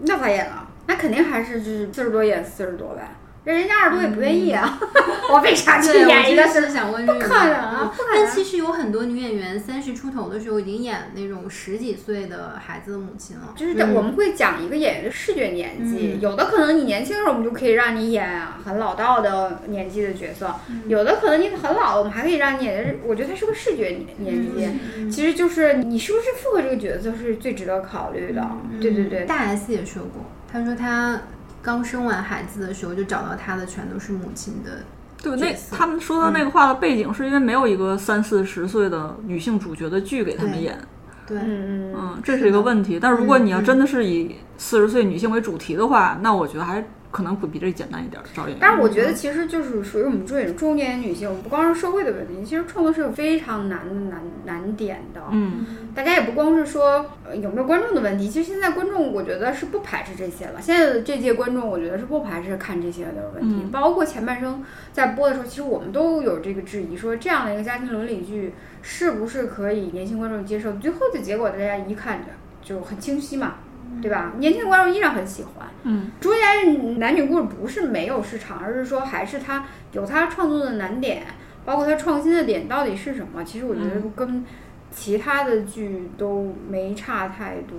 [0.00, 0.68] 那咋演啊？
[0.86, 3.16] 那肯定还是就是四十多演四十多呗。
[3.44, 4.78] 这人家二十多也不愿意啊，
[5.32, 13.94] 我为啥去演一个就是想问这个，不可能啊不可能但其实有很多女演员三十出头的时候已经演那种十几岁的孩子的母亲了，就是嗯。
[13.94, 16.20] 我们会讲一个演员的视觉年纪，嗯。
[16.20, 20.82] 有的可能你年轻的时候我们就可以让你演很老道的年纪的角色，嗯。
[20.86, 24.68] 有的可能你很老了，我们还可以让你演，我觉得它是个视觉年年纪。
[24.98, 25.10] 嗯。
[25.10, 28.48] 其实就是你是不是符合这个角色是最值得考虑的，
[28.80, 31.20] 对对对，大 S 也说过，她说她
[31.62, 34.82] 刚生完孩子的时候就找到他的全都是母亲的
[35.22, 40.76] 对，那他们说的那个话的背景是因为没有一个三四十岁的女性主角的剧给他们演，
[41.24, 42.98] 对，嗯嗯嗯，这是一个问题。
[43.00, 43.64] 但如果你要嗯。
[43.64, 48.58] 真的是以四十岁女性为主题的话，那我觉得还可能会比这简单一点儿找演员。
[48.60, 55.20] 但是我觉得其实就是属于我们中年中年女性，不光是社会的问题，其实创作是有非常难的难难点的。
[55.30, 60.60] 嗯大家也不光是说、呃有没有观众的问题，其实现在观众我觉得是不排斥这些了。
[60.60, 70.72] 现在的这届观众，我觉得是不排斥看这些的问题，嗯包括前半生在播的时候，其实我们都有这个质疑，说这样的一个家庭伦理剧是不是可以年轻观众接受？
[70.74, 72.28] 最后的结果大家一看着
[72.62, 73.56] 就很清晰嘛，
[74.00, 74.32] 对吧？
[74.38, 75.68] 年轻的观众依然很喜欢。
[75.84, 81.24] 嗯中年男女故事不是没有市场，而是说还是他有他创作的难点，
[81.64, 83.42] 包括他创新的点到底是什么？
[83.44, 84.44] 其实我觉得跟
[84.90, 87.78] 其他的剧都没差太多。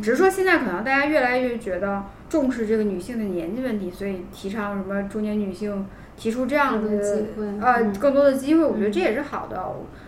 [0.00, 5.84] 只是说现在可能大家越来越觉得重视这个女性的年纪问题，所以提倡什么中年女性
[6.16, 9.60] 提出这样的的机会呃嗯更多的机会，我觉得这也是好的，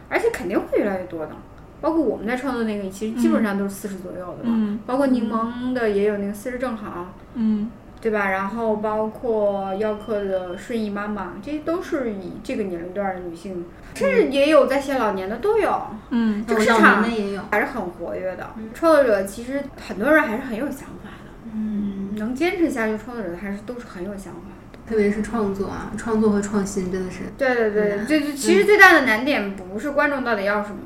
[0.08, 1.32] 而且肯定会越来越多的。
[1.80, 4.54] 包括我们在创作那个，其实基本上都是四十左右的嘛。
[4.54, 7.70] 嗯包括柠檬的也有那个四十正好，嗯
[8.00, 8.30] 对吧？
[8.30, 13.64] 然后包括耀客的顺义妈妈，这些都是以这个年龄段的女性，
[13.94, 18.50] 甚至也有在写老年的都有，嗯这个市场年的也有，还是很活跃的。
[18.72, 24.40] 创作者其实很多人还是很有想法的，嗯，能坚持下去，创作者还是都是很有想法
[24.72, 24.78] 的。
[24.88, 30.76] 特别是创作啊，创作和创新真的是，对对对，嗯这这其实最大的难点不是观众到底要什么，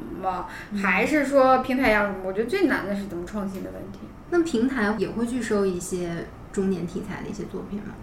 [0.82, 2.18] 还是说平台要什么？
[2.24, 4.00] 我觉得最难的是怎么创新的问题。
[4.30, 7.94] 那平台也会去收一些中年题材的一些作品吗？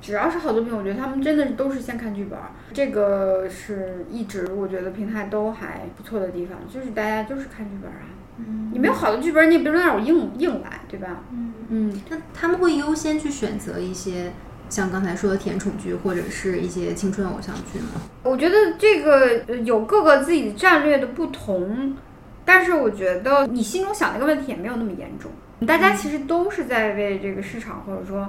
[0.00, 8.06] 只要是好作品，我觉得他们真的都是先看剧本儿，这个是一直我觉得平台都还不错的地方，就是大家就是看剧本儿啊。
[8.38, 11.20] 嗯你没有好的剧本儿，你也别说让我硬硬来，对吧？
[11.30, 14.32] 嗯，嗯，那他们会优先去选择一些
[14.72, 18.00] 像刚才说的甜宠剧或者是一些青春偶像剧吗？
[18.22, 21.94] 我觉得这个呃有各个自己战略的不同，
[22.42, 25.30] 但是我觉得你心中想那个问题也没有那么严重，
[25.66, 28.26] 大家其实都是在为这个市场或者说。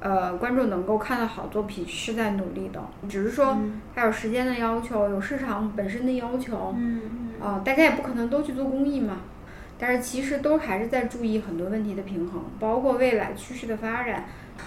[0.00, 2.78] 呃，观众能够看到好作品是在努力的，
[3.08, 3.56] 只是说
[3.94, 7.00] 它有时间的要求，有市场本身的要求，嗯
[7.40, 9.20] 啊、大家也不可能都去做公益嘛。
[9.78, 14.26] 但是其实都还是在注意很多问题的平衡，包括未来趋势的发展。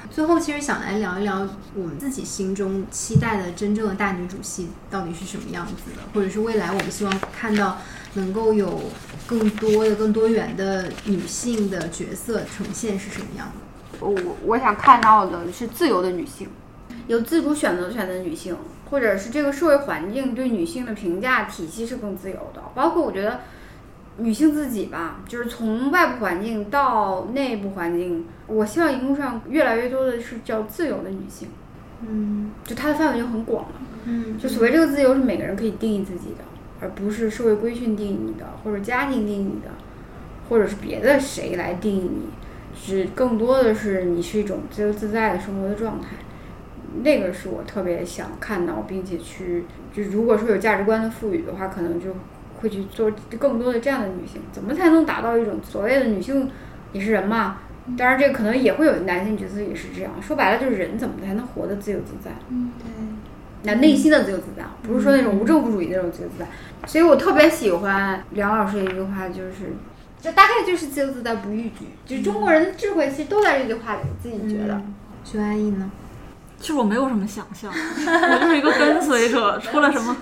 [0.10, 7.78] 最后，其实想来聊一聊我们自己心中期待的真正的大女主戏到底是什么样子的，或者是未来我们希望看到
[8.14, 8.82] 能够有
[9.28, 13.98] 更多的、更多元的女性的角色呈现是什么样的。
[14.00, 16.48] 我我想看到的是自由的女性，
[17.08, 18.56] 有自主选择权的女性，
[18.90, 22.62] 或者是这个社会环境对女性的评价体系是更自由的。
[22.74, 23.42] 包括我觉得
[24.18, 31.50] 女性自己吧，就是从外部环境到内部环境，我希望荧幕上越来越多的是叫自由的女性，
[32.02, 33.76] 嗯就它的范围就很广了。
[34.06, 36.44] 嗯就所谓这个自由是每个人可以定义自己的，
[36.80, 39.70] 而不是社会规训定义你的，或者家庭定义你的，
[40.50, 42.30] 或者是别的谁来定义你，
[42.76, 46.10] 是更多的是你是一种自由自在的生活的状态。
[47.04, 52.16] 那个是我特别想看到，并且去，就如果说有价值观的赋予的话，可能就
[52.58, 54.42] 会去做更多的这样的女性。
[54.52, 56.50] 怎么才能达到一种所谓的女性
[56.94, 57.58] 也是人嘛？
[57.98, 60.12] 当然，这个可能也会有男性角色也是这样。
[60.22, 62.32] 说白了，就是人怎么才能活得自由自在？
[62.50, 62.92] 嗯，对
[63.64, 66.46] 那内心的自由自在，不是说那种无政府主义那种自由自在。
[66.86, 69.74] 所以我特别喜欢梁老师的一句话，就是，
[70.20, 74.02] 就大概就是自由自在不逾矩，就是中国人的智慧其实都在这句话里。
[74.04, 74.82] 我自己觉得，
[75.24, 75.90] 徐阿姨呢？
[76.60, 80.16] 其实我没有什么想象，我就是一个跟随者， 出了什么？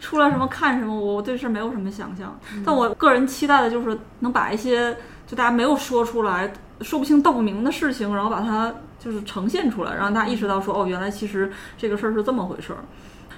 [0.00, 2.38] 出了什么看什么，我我对事没有什么想象。
[2.64, 12.78] 但我个人期待的就是能把一些就大家没有说出来、说不清道不明的事情，然后把它就是呈现出来，让大家意识到说，哦，原来其实这个事儿是这么回事儿。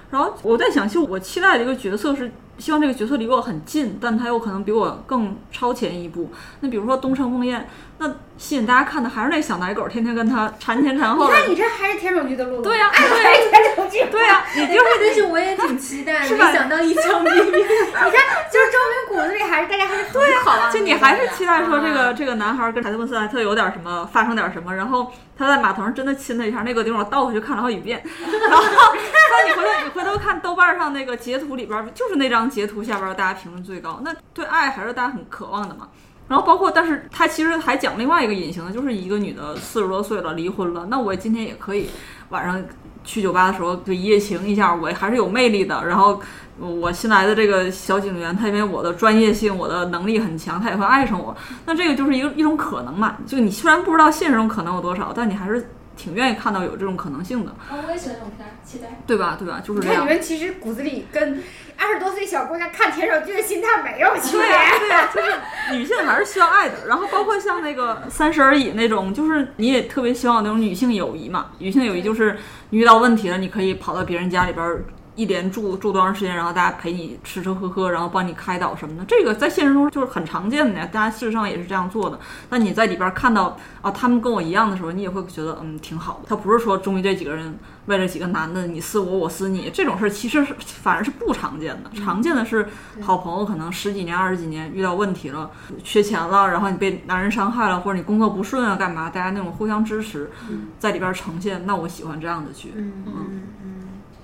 [0.09, 6.31] 然后我在想，其实我期待的一个角色是，希望这个角色离我很近，但他有可能比我更超前一步。
[6.61, 7.61] 那比如说东城梦魇，
[7.97, 11.33] 那吸引大家看的还是那小奶狗，天天跟他缠前缠后的。
[11.33, 17.45] 你看你这还是甜宠剧的路子，对呀、哎，对呀、还是田守剧，对呀、你就是但是我也挺期待是吧想到一枪毙命。
[17.45, 18.11] 你看，
[18.51, 20.71] 就是证明骨子里还是大家还是很渴望的。
[20.71, 28.01] 就你还是期待说这啊个这个男孩跟凯特温斯莱特有点什么发生点什么，然后他在码头上真的亲了一下，那个地方我倒回去看了好几遍，
[28.49, 35.87] 然后那你回头你回头看豆瓣上那个截图里边，就是那张截图下边大家评论最高，那对爱还是大家很渴望的嘛。
[36.27, 41.89] 然后包括，但是他其实还讲另外一个隐形的，就是一个女的四十多岁了，离婚了，那我今天也可以
[42.29, 42.61] 晚上
[43.03, 45.85] 去酒吧的时候就一夜情一下，我还是有魅力的。
[45.85, 46.21] 然后
[46.59, 51.35] 我新来的这个小警员，他因为我的专业性、我的能力很强，他也会爱上我。
[51.65, 53.15] 那这个就是一个一种可能嘛？
[53.25, 59.01] 就你虽然不知道现实中可能有多少，但你还是挺愿意看到有这种可能性的，哦，我也喜欢这种片儿，期待。
[59.07, 59.35] 对吧？
[59.37, 59.59] 对吧？
[59.61, 60.13] 就是你看，这样你。
[60.13, 61.43] 们其实骨子里跟
[61.77, 64.41] 二十多岁小姑娘看田守剧的心态没有区别。
[64.41, 66.87] 对呀、对呀、就是女性还是需要爱的。
[66.87, 71.47] 然后包括像那个《三十而已》那种，就是你也特别希望那种女性友谊嘛。
[71.57, 72.37] 女性友谊就是
[72.69, 74.83] 你遇到问题了，你可以跑到别人家里边儿
[75.17, 79.03] 一连住住多长时间，然后大家陪你吃吃喝喝，然后帮你开导什么的。
[79.05, 82.19] 这个在现实中就是很常见的呀，大家事实上也是这样做的。
[82.51, 86.29] 那你在里边看到啊，他们跟我一样的时候，你也会觉得嗯挺好的。
[86.29, 87.57] 他不是说终于这几个人
[87.87, 91.89] 为了几个男的你撕我我撕你这种事儿，其实是反而是不常见的。
[91.99, 92.67] 常见的是
[93.01, 95.49] 好朋友可能十几年二十几年遇到问题了，
[95.83, 100.29] 缺钱了，然后你被男人伤害了，或者你工作不顺啊干嘛，大家那种互相支持，
[100.77, 101.65] 在里边呈现。
[101.65, 102.71] 那我喜欢这样的剧。
[102.75, 103.41] 嗯嗯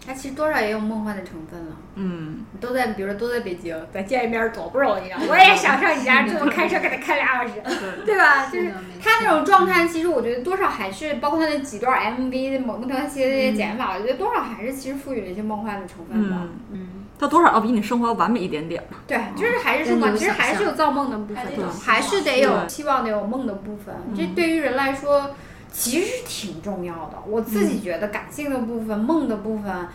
[0.06, 1.72] 它其实多少也有梦幻的成分了。
[1.96, 5.20] 嗯，都在，比如说都在北京，咱见一面多不容易啊！
[5.30, 7.62] 我也想上你家这么， 开车给他开俩小时，
[8.06, 8.48] 对吧？
[8.52, 16.48] 就是他那种状态，其实我觉得多少还是包括他那几段 MV 某个条系列剪法，我觉得多少还是其实赋予了一些梦幻的成分吧。
[16.72, 16.90] 嗯
[17.20, 18.98] 他，多少要比你生活要完美一点点吧。
[19.08, 21.44] 对，就是还是说嘛，其实还是有造梦的部分
[21.80, 23.96] 还是得有希望，得有梦的部分。
[24.14, 25.30] 这嗯对于人来说
[25.74, 27.18] 其实是挺重要的。
[27.28, 29.88] 我自己觉得感性的部分、梦的部分，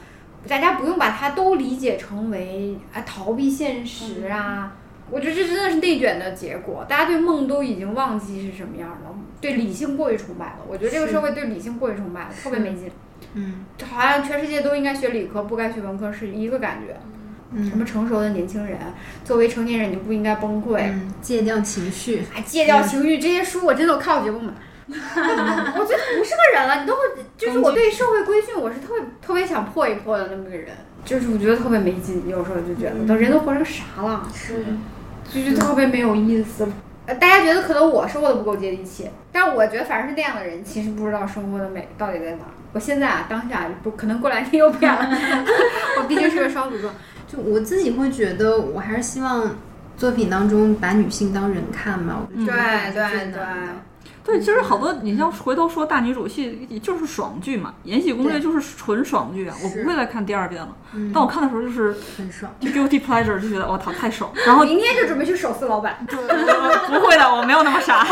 [0.48, 4.72] 大家不用把它都理解成为啊逃避现实啊。
[5.10, 10.58] 我觉得这真的是内卷的结果，大家对梦都已经忘记是什么样了，对理性过于崇拜了。
[10.68, 12.90] 我觉得这个社会对理性过于崇拜了，特别没劲。
[13.34, 16.96] 嗯就好像全世界都应该学理科，不该学文科是一个感觉。
[17.50, 18.78] 嗯什么嗯成熟的年轻人，
[19.24, 24.52] 作为成年人你就不应该崩溃，嗯，戒掉情绪，还戒掉情绪，这些书我真的我看我绝不买。
[24.91, 27.01] 我觉得不是个人了，你都会，
[27.36, 30.68] 就是我对社会规训，我是特别特别想破一破的那么个人，
[31.05, 34.64] 就是我觉得特别没劲，有时候就觉得，都人都活成啥了，是
[35.32, 36.66] 就是特别没有意思。
[37.07, 42.45] 呃，大家觉得可能我生活的不够接地气，但我觉得反正是那样的人，其实不知道生活的美到底在哪。
[42.72, 45.09] 我现在啊，当下不可能过两天又变了，
[45.99, 46.91] 我毕竟是个双子座。
[47.26, 49.57] 就我自己会觉得，我还是希望
[49.97, 52.26] 作品当中把女性当人看嘛。
[52.34, 52.47] 对
[52.93, 53.41] 对对。
[54.28, 60.68] 对，其实好多你像回头说大女主戏就是爽剧嘛，《延禧攻略》就是纯爽剧啊，我不会再看第二遍了。
[60.92, 62.50] 嗯但我看的时候就是很爽。
[62.60, 65.96] 就 guilty pleasure，就觉得我操太爽，然后明天就准备去手撕老板。
[66.06, 68.06] 不会的，我没有那么傻。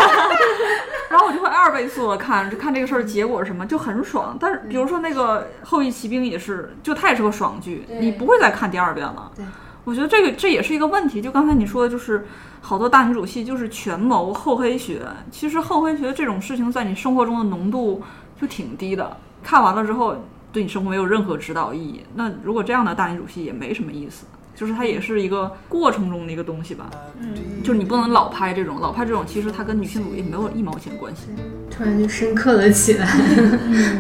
[1.08, 4.36] 然后我就会二倍速的看，就看这个事儿结果是什么，就很爽。
[4.40, 9.30] 但是比如说那个《后羿骑兵》也是，就它也是个爽剧，你不会再看第二遍了。
[9.34, 9.44] 对，
[9.87, 11.22] 我觉得这个这也是一个问题。
[11.22, 12.26] 就刚才你说的，就是
[12.61, 15.01] 好多大女主戏就是权谋、厚黑学。
[15.30, 18.03] 其实厚黑学这种事情在你生活中的浓度
[18.41, 20.16] 就挺低的，看完了之后
[20.53, 22.03] 对你生活没有任何指导意义。
[22.16, 24.26] 那如果这样的大女主戏也没什么意思。
[24.57, 26.90] 就是它也是一个过程中的一个东西吧，
[27.20, 27.28] 嗯，
[27.62, 31.28] 就是你不能老拍这种，老拍这种其实它跟女性主义没有一毛钱关系。
[31.70, 33.07] 突然就深刻了起来。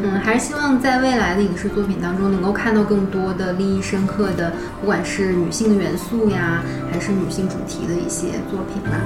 [0.02, 4.50] 嗯，还是希望在未来的影视作品当中，能够看到更多的利益深刻的，
[4.80, 8.96] 不管是女性的元素呀，还是女性主题的一些作品吧。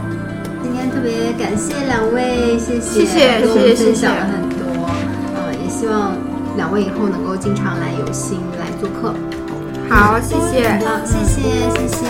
[0.62, 4.86] 今天特别感谢两位，谢谢，谢谢跟我们谢谢分享了谢谢很多。
[5.34, 6.16] 呃，也希望
[6.56, 9.12] 两位以后能够经常来有心来做客。
[9.90, 10.68] 好，谢谢。
[10.86, 11.42] 好，谢谢，
[11.74, 12.00] 谢谢。